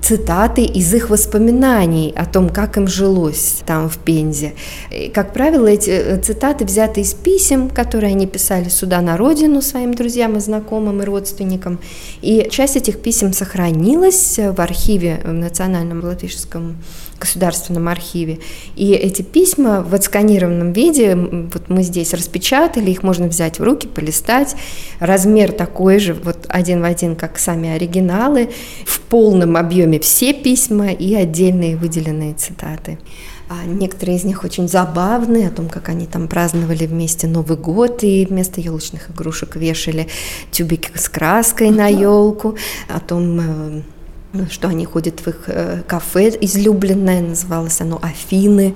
цитаты 0.00 0.62
из 0.62 0.92
их 0.94 1.10
воспоминаний 1.10 2.12
о 2.16 2.24
том, 2.24 2.48
как 2.48 2.76
им 2.76 2.88
жилось 2.88 3.62
там 3.66 3.88
в 3.88 3.98
Пензе. 3.98 4.54
И, 4.90 5.08
как 5.08 5.32
правило, 5.32 5.66
эти 5.66 5.90
э, 5.90 6.20
цитаты 6.20 6.64
взяты 6.64 7.00
из 7.02 7.14
писем, 7.14 7.70
которые 7.70 8.14
они 8.14 8.26
писали 8.26 8.68
сюда 8.68 9.00
на 9.02 9.16
родину 9.16 9.62
своим 9.62 9.94
друзьям 9.94 10.36
и 10.36 10.40
знакомым 10.40 11.02
и 11.02 11.04
родственникам. 11.04 11.78
И 12.22 12.48
часть 12.50 12.76
этих 12.76 13.00
писем 13.00 13.32
сохранилась 13.32 14.38
в 14.38 14.60
архиве 14.60 15.20
в 15.24 15.32
Национальном 15.32 16.02
латвийском 16.02 16.76
Государственном 17.20 17.88
архиве. 17.88 18.40
И 18.74 18.92
эти 18.92 19.22
письма 19.22 19.82
в 19.82 19.94
отсканированном 19.94 20.72
виде, 20.72 21.14
вот 21.14 21.68
мы 21.68 21.82
здесь 21.82 22.12
распечатали, 22.12 22.90
их 22.90 23.02
можно 23.02 23.28
взять 23.28 23.60
в 23.60 23.62
руки, 23.62 23.86
полистать. 23.86 24.56
Размер 24.98 25.52
такой 25.52 26.00
же, 26.00 26.14
вот 26.14 26.46
один 26.48 26.80
в 26.80 26.84
один, 26.84 27.14
как 27.14 27.38
сами 27.38 27.68
оригиналы, 27.70 28.50
в 28.84 29.00
полном 29.00 29.56
объеме 29.56 30.00
все 30.00 30.32
письма 30.32 30.90
и 30.90 31.14
отдельные 31.14 31.76
выделенные 31.76 32.34
цитаты. 32.34 32.98
А 33.50 33.66
некоторые 33.66 34.16
из 34.16 34.22
них 34.22 34.44
очень 34.44 34.68
забавные, 34.68 35.48
о 35.48 35.50
том, 35.50 35.68
как 35.68 35.88
они 35.88 36.06
там 36.06 36.28
праздновали 36.28 36.86
вместе 36.86 37.26
Новый 37.26 37.56
год 37.56 38.04
и 38.04 38.24
вместо 38.24 38.60
елочных 38.60 39.10
игрушек 39.10 39.56
вешали 39.56 40.06
тюбики 40.52 40.92
с 40.94 41.08
краской 41.08 41.70
на 41.70 41.88
елку, 41.88 42.56
о 42.88 43.00
том, 43.00 43.40
э, 43.40 43.82
что 44.50 44.68
они 44.68 44.84
ходят 44.84 45.20
в 45.20 45.26
их 45.28 45.44
э, 45.48 45.82
кафе 45.86 46.28
излюбленное, 46.40 47.20
называлось 47.20 47.80
оно 47.80 47.98
Афины. 48.00 48.74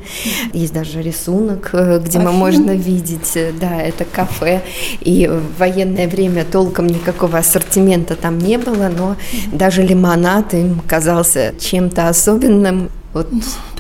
Есть 0.53 0.73
даже 0.73 1.01
рисунок, 1.01 1.71
э, 1.73 2.01
где 2.01 2.19
Афины? 2.19 2.33
мы 2.33 2.39
можно 2.39 2.71
видеть, 2.73 3.37
э, 3.37 3.53
да, 3.59 3.81
это 3.81 4.05
кафе. 4.05 4.63
И 5.01 5.29
в 5.29 5.59
военное 5.59 6.09
время 6.09 6.45
толком 6.45 6.87
никакого 6.89 7.39
ассортимента 7.39 8.17
там 8.17 8.39
не 8.39 8.59
было, 8.59 8.89
но 8.89 9.17
даже 9.53 9.83
лимонад 9.83 10.55
им 10.55 10.81
казался 10.81 11.55
чем-то 11.59 12.09
особенным. 12.09 12.91
Вот 13.13 13.29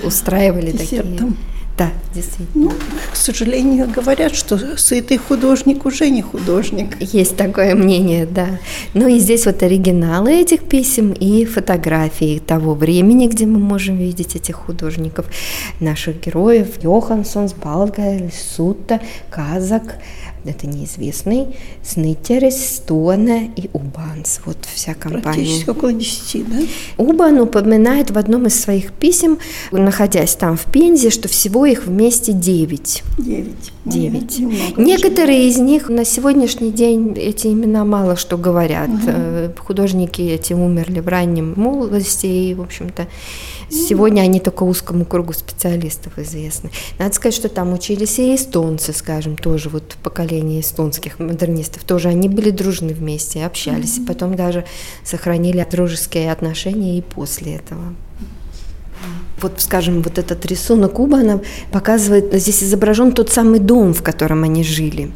устраивали 0.04 0.70
Десертом. 0.70 1.36
такие 1.36 1.53
да, 1.76 1.90
действительно. 2.14 2.66
Ну, 2.66 2.72
к 3.12 3.16
сожалению, 3.16 3.88
говорят, 3.90 4.34
что 4.36 4.56
сытый 4.78 5.16
художник 5.16 5.84
уже 5.84 6.08
не 6.08 6.22
художник. 6.22 6.96
Есть 7.00 7.36
такое 7.36 7.74
мнение, 7.74 8.26
да. 8.26 8.60
Ну 8.94 9.08
и 9.08 9.18
здесь 9.18 9.46
вот 9.46 9.60
оригиналы 9.62 10.34
этих 10.34 10.62
писем 10.62 11.12
и 11.12 11.44
фотографии 11.44 12.38
того 12.38 12.74
времени, 12.74 13.26
где 13.26 13.46
мы 13.46 13.58
можем 13.58 13.96
видеть 13.96 14.36
этих 14.36 14.54
художников, 14.54 15.26
наших 15.80 16.20
героев. 16.20 16.80
Йохансонс, 16.80 17.54
Балга, 17.54 18.30
Сута, 18.32 19.00
Казак, 19.30 19.96
это 20.44 20.66
неизвестный, 20.66 21.56
Снитерес, 21.82 22.76
Стона 22.76 23.46
и 23.56 23.70
Убанс. 23.72 24.40
Вот 24.44 24.58
вся 24.72 24.94
компания. 24.94 25.22
Практически 25.22 25.70
около 25.70 25.92
десяти, 25.92 26.42
да? 26.42 26.58
Убан 26.96 27.40
упоминает 27.40 28.10
в 28.10 28.18
одном 28.18 28.46
из 28.46 28.60
своих 28.60 28.92
писем, 28.92 29.38
находясь 29.70 30.34
там 30.34 30.56
в 30.56 30.64
Пензе, 30.64 31.10
что 31.10 31.28
всего 31.28 31.66
их 31.66 31.86
вместе 31.86 32.32
девять. 32.32 33.02
Девять. 33.84 34.38
Девять. 34.38 34.78
Некоторые 34.78 35.48
из 35.48 35.58
них 35.58 35.88
на 35.88 36.04
сегодняшний 36.04 36.70
день 36.70 37.14
эти 37.16 37.48
имена 37.48 37.84
мало 37.84 38.16
что 38.16 38.38
говорят. 38.38 38.88
Угу. 38.88 39.60
Художники 39.66 40.22
эти 40.22 40.52
умерли 40.52 41.00
в 41.00 41.08
раннем 41.08 41.54
молодости 41.56 42.26
и, 42.26 42.54
в 42.54 42.62
общем-то, 42.62 43.06
Сегодня 43.70 44.22
они 44.22 44.40
только 44.40 44.62
узкому 44.62 45.04
кругу 45.04 45.32
специалистов 45.32 46.18
известны. 46.18 46.70
Надо 46.98 47.14
сказать, 47.14 47.34
что 47.34 47.48
там 47.48 47.72
учились 47.72 48.18
и 48.18 48.34
эстонцы, 48.34 48.92
скажем, 48.92 49.36
тоже 49.36 49.68
вот 49.68 49.96
поколение 50.02 50.60
эстонских 50.60 51.18
модернистов. 51.18 51.82
Тоже 51.84 52.08
они 52.08 52.28
были 52.28 52.50
дружны 52.50 52.92
вместе, 52.94 53.44
общались. 53.44 53.98
Mm-hmm. 53.98 54.02
И 54.02 54.06
потом 54.06 54.36
даже 54.36 54.64
сохранили 55.02 55.66
дружеские 55.68 56.30
отношения 56.30 56.98
и 56.98 57.02
после 57.02 57.56
этого 57.56 57.94
вот, 59.44 59.60
скажем, 59.60 60.02
вот 60.02 60.18
этот 60.18 60.46
рисунок 60.46 60.98
Убана 60.98 61.40
показывает, 61.70 62.32
здесь 62.32 62.62
изображен 62.62 63.12
тот 63.12 63.30
самый 63.30 63.58
дом, 63.58 63.92
в 63.92 64.02
котором 64.02 64.42
они 64.44 64.64
жили. 64.64 65.10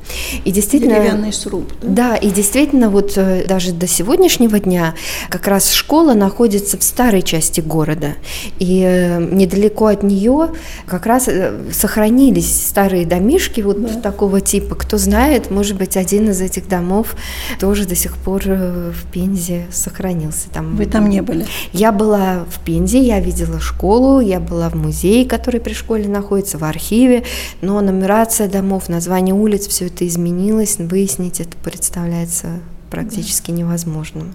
И 0.45 0.51
действительно... 0.51 0.97
Деревянный 0.97 1.33
сруб. 1.33 1.73
Да? 1.81 2.11
да, 2.11 2.17
и 2.17 2.31
действительно 2.31 2.91
вот 2.91 3.13
э, 3.17 3.47
даже 3.47 3.73
до 3.73 3.87
сегодняшнего 3.87 4.59
дня 4.61 4.95
как 5.31 5.47
раз 5.47 5.73
школа 5.73 6.13
находится 6.13 6.77
в 6.77 6.83
старой 6.83 7.23
части 7.23 7.63
города. 7.63 8.17
И 8.59 8.83
э, 8.85 9.19
недалеко 9.19 9.87
от 9.87 10.03
нее 10.03 10.51
как 10.87 11.07
раз 11.07 11.29
э, 11.29 11.55
сохранились 11.73 12.67
старые 12.67 13.07
домишки 13.07 13.63
вот 13.63 13.81
да. 13.81 14.01
такого 14.01 14.43
типа. 14.43 14.75
Кто 14.75 14.99
знает, 14.99 15.51
может 15.51 15.79
быть, 15.79 15.97
один 15.97 16.31
из 16.31 16.43
этих 16.43 16.69
домов 16.69 17.17
тоже 17.59 17.87
до 17.87 17.95
сих 17.95 18.17
пор 18.19 18.43
в 18.45 19.11
Пензе 19.11 19.67
сохранился. 19.73 20.51
Там... 20.53 20.77
Вы 20.77 20.85
там 20.85 21.09
не 21.09 21.23
были? 21.23 21.47
Я 21.73 21.93
была 21.93 22.45
в 22.51 22.63
Пензе, 22.63 23.01
я 23.01 23.21
видела 23.21 23.59
школу, 23.59 23.78
я 24.21 24.41
была 24.41 24.69
в 24.69 24.75
музее, 24.75 25.25
который 25.25 25.61
при 25.61 25.73
школе 25.73 26.09
находится, 26.09 26.59
в 26.59 26.65
архиве, 26.65 27.25
но 27.61 27.81
нумерация 27.81 28.49
домов, 28.49 28.89
название 28.89 29.35
улиц, 29.35 29.69
все 29.69 29.87
это 29.87 30.07
изменилось, 30.07 30.79
выяснить 30.79 31.41
это 31.41 31.57
представляется 31.59 32.61
практически 32.91 33.51
невозможным. 33.51 34.35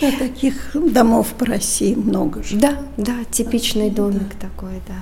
Да, 0.00 0.10
таких 0.18 0.70
домов 0.74 1.28
по 1.38 1.46
России 1.46 1.94
много 1.94 2.42
же. 2.42 2.56
Да, 2.56 2.78
да, 2.96 3.14
типичный 3.30 3.90
домик 3.90 4.34
да. 4.40 4.48
такой, 4.48 4.80
да. 4.86 4.94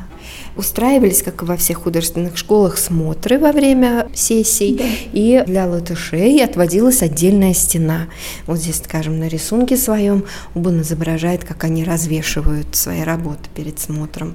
Устраивались, 0.56 1.22
как 1.22 1.42
и 1.42 1.44
во 1.44 1.56
всех 1.56 1.82
художественных 1.82 2.36
школах, 2.36 2.78
смотры 2.78 3.38
во 3.38 3.52
время 3.52 4.08
сессий, 4.14 4.76
да. 4.76 4.84
и 5.12 5.44
для 5.46 5.66
латышей 5.66 6.42
отводилась 6.42 7.02
отдельная 7.02 7.52
стена. 7.54 8.06
Вот 8.46 8.58
здесь, 8.58 8.82
скажем, 8.82 9.18
на 9.18 9.28
рисунке 9.28 9.76
своем 9.76 10.24
Убан 10.54 10.80
изображает, 10.80 11.44
как 11.44 11.64
они 11.64 11.84
развешивают 11.84 12.74
свои 12.74 13.02
работы 13.02 13.48
перед 13.54 13.78
смотром. 13.78 14.34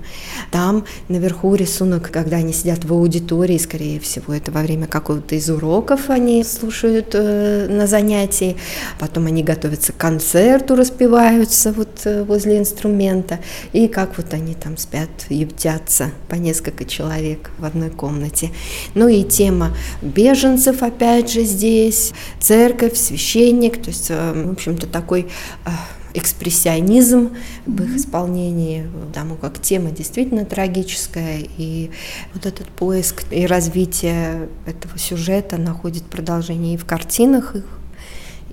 Там 0.51 0.85
наверху 1.09 1.55
рисунок, 1.55 2.11
когда 2.11 2.37
они 2.37 2.53
сидят 2.53 2.85
в 2.85 2.93
аудитории, 2.93 3.57
скорее 3.57 3.99
всего, 3.99 4.33
это 4.33 4.51
во 4.51 4.61
время 4.61 4.87
какого-то 4.87 5.35
из 5.35 5.49
уроков 5.49 6.09
они 6.09 6.43
слушают 6.43 7.09
э, 7.13 7.67
на 7.69 7.87
занятии, 7.87 8.57
потом 8.99 9.25
они 9.25 9.43
готовятся 9.43 9.91
к 9.91 9.97
концерту, 9.97 10.50
распеваются 10.57 11.71
вот 11.71 12.01
э, 12.05 12.23
возле 12.23 12.57
инструмента, 12.57 13.39
и 13.73 13.87
как 13.87 14.17
вот 14.17 14.33
они 14.33 14.53
там 14.53 14.77
спят, 14.77 15.09
ютятся 15.29 16.11
по 16.27 16.35
несколько 16.35 16.85
человек 16.85 17.51
в 17.57 17.65
одной 17.65 17.89
комнате. 17.89 18.51
Ну 18.93 19.07
и 19.07 19.23
тема 19.23 19.75
беженцев 20.01 20.83
опять 20.83 21.31
же 21.31 21.43
здесь, 21.43 22.13
церковь, 22.39 22.97
священник, 22.97 23.81
то 23.81 23.89
есть, 23.89 24.07
э, 24.09 24.45
в 24.47 24.51
общем-то, 24.51 24.87
такой 24.87 25.27
э, 25.65 25.69
экспрессионизм 26.13 27.31
в 27.65 27.83
их 27.83 27.95
исполнении, 27.95 28.87
потому 29.07 29.35
как 29.35 29.61
тема 29.61 29.91
действительно 29.91 30.45
трагическая, 30.45 31.39
и 31.57 31.91
вот 32.33 32.45
этот 32.45 32.67
поиск 32.67 33.23
и 33.31 33.45
развитие 33.45 34.49
этого 34.65 34.97
сюжета 34.97 35.57
находит 35.57 36.03
продолжение 36.03 36.75
и 36.75 36.77
в 36.77 36.85
картинах 36.85 37.55
их, 37.55 37.65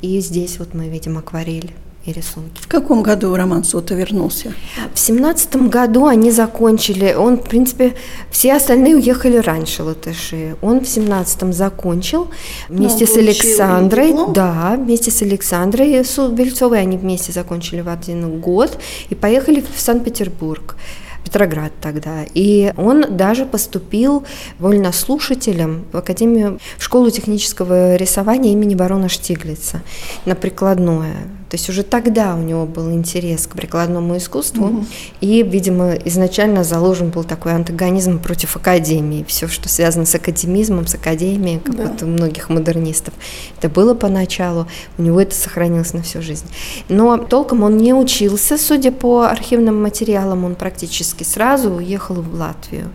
и 0.00 0.20
здесь 0.20 0.58
вот 0.58 0.74
мы 0.74 0.88
видим 0.88 1.18
акварель 1.18 1.72
и 2.04 2.12
рисунки. 2.12 2.60
В 2.60 2.68
каком 2.68 3.02
году 3.02 3.34
Роман 3.34 3.64
Сота 3.64 3.94
вернулся? 3.94 4.52
В 4.94 4.98
семнадцатом 4.98 5.68
году 5.68 6.06
они 6.06 6.30
закончили. 6.30 7.14
Он, 7.14 7.36
в 7.36 7.42
принципе, 7.42 7.94
все 8.30 8.54
остальные 8.54 8.96
уехали 8.96 9.36
раньше, 9.36 9.82
латыши. 9.82 10.56
Он 10.62 10.80
в 10.80 10.88
семнадцатом 10.88 11.52
закончил 11.52 12.28
вместе 12.68 13.06
с 13.06 13.16
Александрой. 13.16 14.14
Да, 14.32 14.76
вместе 14.78 15.10
с 15.10 15.22
Александрой 15.22 16.02
Бельцовой 16.32 16.80
они 16.80 16.96
вместе 16.96 17.32
закончили 17.32 17.80
в 17.80 17.88
один 17.88 18.40
год 18.40 18.78
и 19.10 19.14
поехали 19.14 19.60
в 19.60 19.80
Санкт-Петербург. 19.80 20.76
Петроград 21.24 21.72
тогда. 21.82 22.24
И 22.32 22.72
он 22.78 23.04
даже 23.16 23.44
поступил 23.44 24.24
вольнослушателем 24.58 25.84
в 25.92 25.96
Академию, 25.98 26.58
в 26.78 26.82
школу 26.82 27.10
технического 27.10 27.96
рисования 27.96 28.52
имени 28.52 28.74
барона 28.74 29.10
Штиглица 29.10 29.82
на 30.24 30.34
прикладное. 30.34 31.16
То 31.48 31.56
есть 31.56 31.68
уже 31.70 31.82
тогда 31.82 32.34
у 32.34 32.42
него 32.42 32.66
был 32.66 32.92
интерес 32.92 33.46
к 33.46 33.54
прикладному 33.54 34.16
искусству, 34.18 34.66
угу. 34.66 34.86
и, 35.20 35.42
видимо, 35.42 35.94
изначально 36.04 36.62
заложен 36.62 37.08
был 37.08 37.24
такой 37.24 37.54
антагонизм 37.54 38.18
против 38.18 38.56
академии. 38.56 39.24
Все, 39.26 39.48
что 39.48 39.68
связано 39.68 40.04
с 40.04 40.14
академизмом, 40.14 40.86
с 40.86 40.94
академией, 40.94 41.60
как 41.60 41.76
да. 41.76 41.86
вот 41.86 42.02
у 42.02 42.06
многих 42.06 42.50
модернистов. 42.50 43.14
Это 43.58 43.68
было 43.70 43.94
поначалу, 43.94 44.66
у 44.98 45.02
него 45.02 45.20
это 45.20 45.34
сохранилось 45.34 45.94
на 45.94 46.02
всю 46.02 46.20
жизнь. 46.20 46.46
Но 46.88 47.16
толком 47.16 47.62
он 47.62 47.78
не 47.78 47.94
учился, 47.94 48.58
судя 48.58 48.92
по 48.92 49.22
архивным 49.22 49.82
материалам, 49.82 50.44
он 50.44 50.54
практически 50.54 51.24
сразу 51.24 51.70
уехал 51.70 52.16
в 52.16 52.34
Латвию 52.34 52.90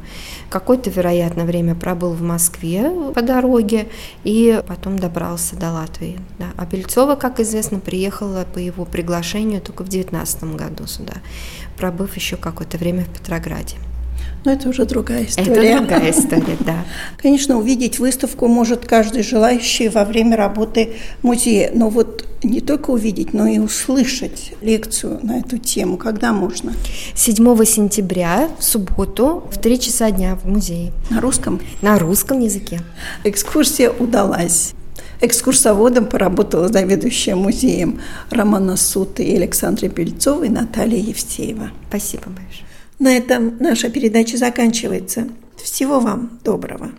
какое-то, 0.54 0.92
вероятно, 0.92 1.46
время 1.46 1.74
пробыл 1.74 2.12
в 2.12 2.22
Москве 2.22 2.92
по 3.16 3.24
дороге 3.24 3.88
и 4.24 4.62
потом 4.68 5.00
добрался 5.00 5.56
до 5.56 5.72
Латвии. 5.72 6.20
Да. 6.38 6.52
А 6.58 6.66
Бельцова, 6.68 7.16
как 7.16 7.40
известно, 7.40 7.80
приехала 7.80 8.46
по 8.54 8.60
его 8.60 8.86
приглашению 8.86 9.62
только 9.62 9.84
в 9.84 9.90
19 9.90 10.44
году 10.56 10.86
сюда, 10.86 11.16
пробыв 11.76 12.16
еще 12.16 12.38
какое-то 12.38 12.78
время 12.78 13.04
в 13.06 13.10
Петрограде. 13.10 13.78
Но 14.46 14.52
это 14.52 14.70
уже 14.70 14.86
другая 14.86 15.26
история. 15.26 15.52
Это 15.52 15.80
другая 15.80 16.12
история, 16.12 16.58
да. 16.60 16.86
Конечно, 17.18 17.58
увидеть 17.58 18.00
выставку 18.00 18.48
может 18.48 18.86
каждый 18.86 19.24
желающий 19.24 19.90
во 19.90 20.04
время 20.04 20.36
работы 20.36 20.94
музея. 21.22 21.72
Но 21.74 21.90
вот 21.90 22.26
не 22.44 22.60
только 22.60 22.92
увидеть, 22.92 23.34
но 23.34 23.48
и 23.48 23.60
услышать 23.60 24.54
лекцию 24.62 25.20
на 25.24 25.40
эту 25.40 25.58
тему? 25.58 25.98
Когда 25.98 26.34
можно? 26.34 26.74
7 27.16 27.66
сентября, 27.66 28.50
в 28.60 28.64
субботу, 28.64 29.44
в 29.50 29.58
3 29.60 29.80
часа 29.80 30.12
дня 30.12 30.36
в 30.36 30.46
музее. 30.46 30.92
На 31.10 31.22
русском? 31.22 31.62
На 31.82 31.98
русском 31.98 32.40
языке. 32.40 32.82
Экскурсия 33.24 33.90
удалась. 33.92 34.74
Экскурсоводом 35.22 36.06
поработала 36.06 36.68
заведующая 36.68 37.36
музеем 37.36 38.02
Романа 38.30 38.76
Суты 38.76 39.24
и 39.24 39.36
Александра 39.38 39.88
Бельцова 39.88 40.44
и 40.44 40.50
Наталья 40.50 41.00
Евсеева. 41.00 41.72
Спасибо 41.88 42.26
большое. 42.26 42.73
На 43.04 43.18
этом 43.18 43.58
наша 43.60 43.90
передача 43.90 44.38
заканчивается. 44.38 45.28
Всего 45.62 46.00
вам 46.00 46.40
доброго. 46.42 46.94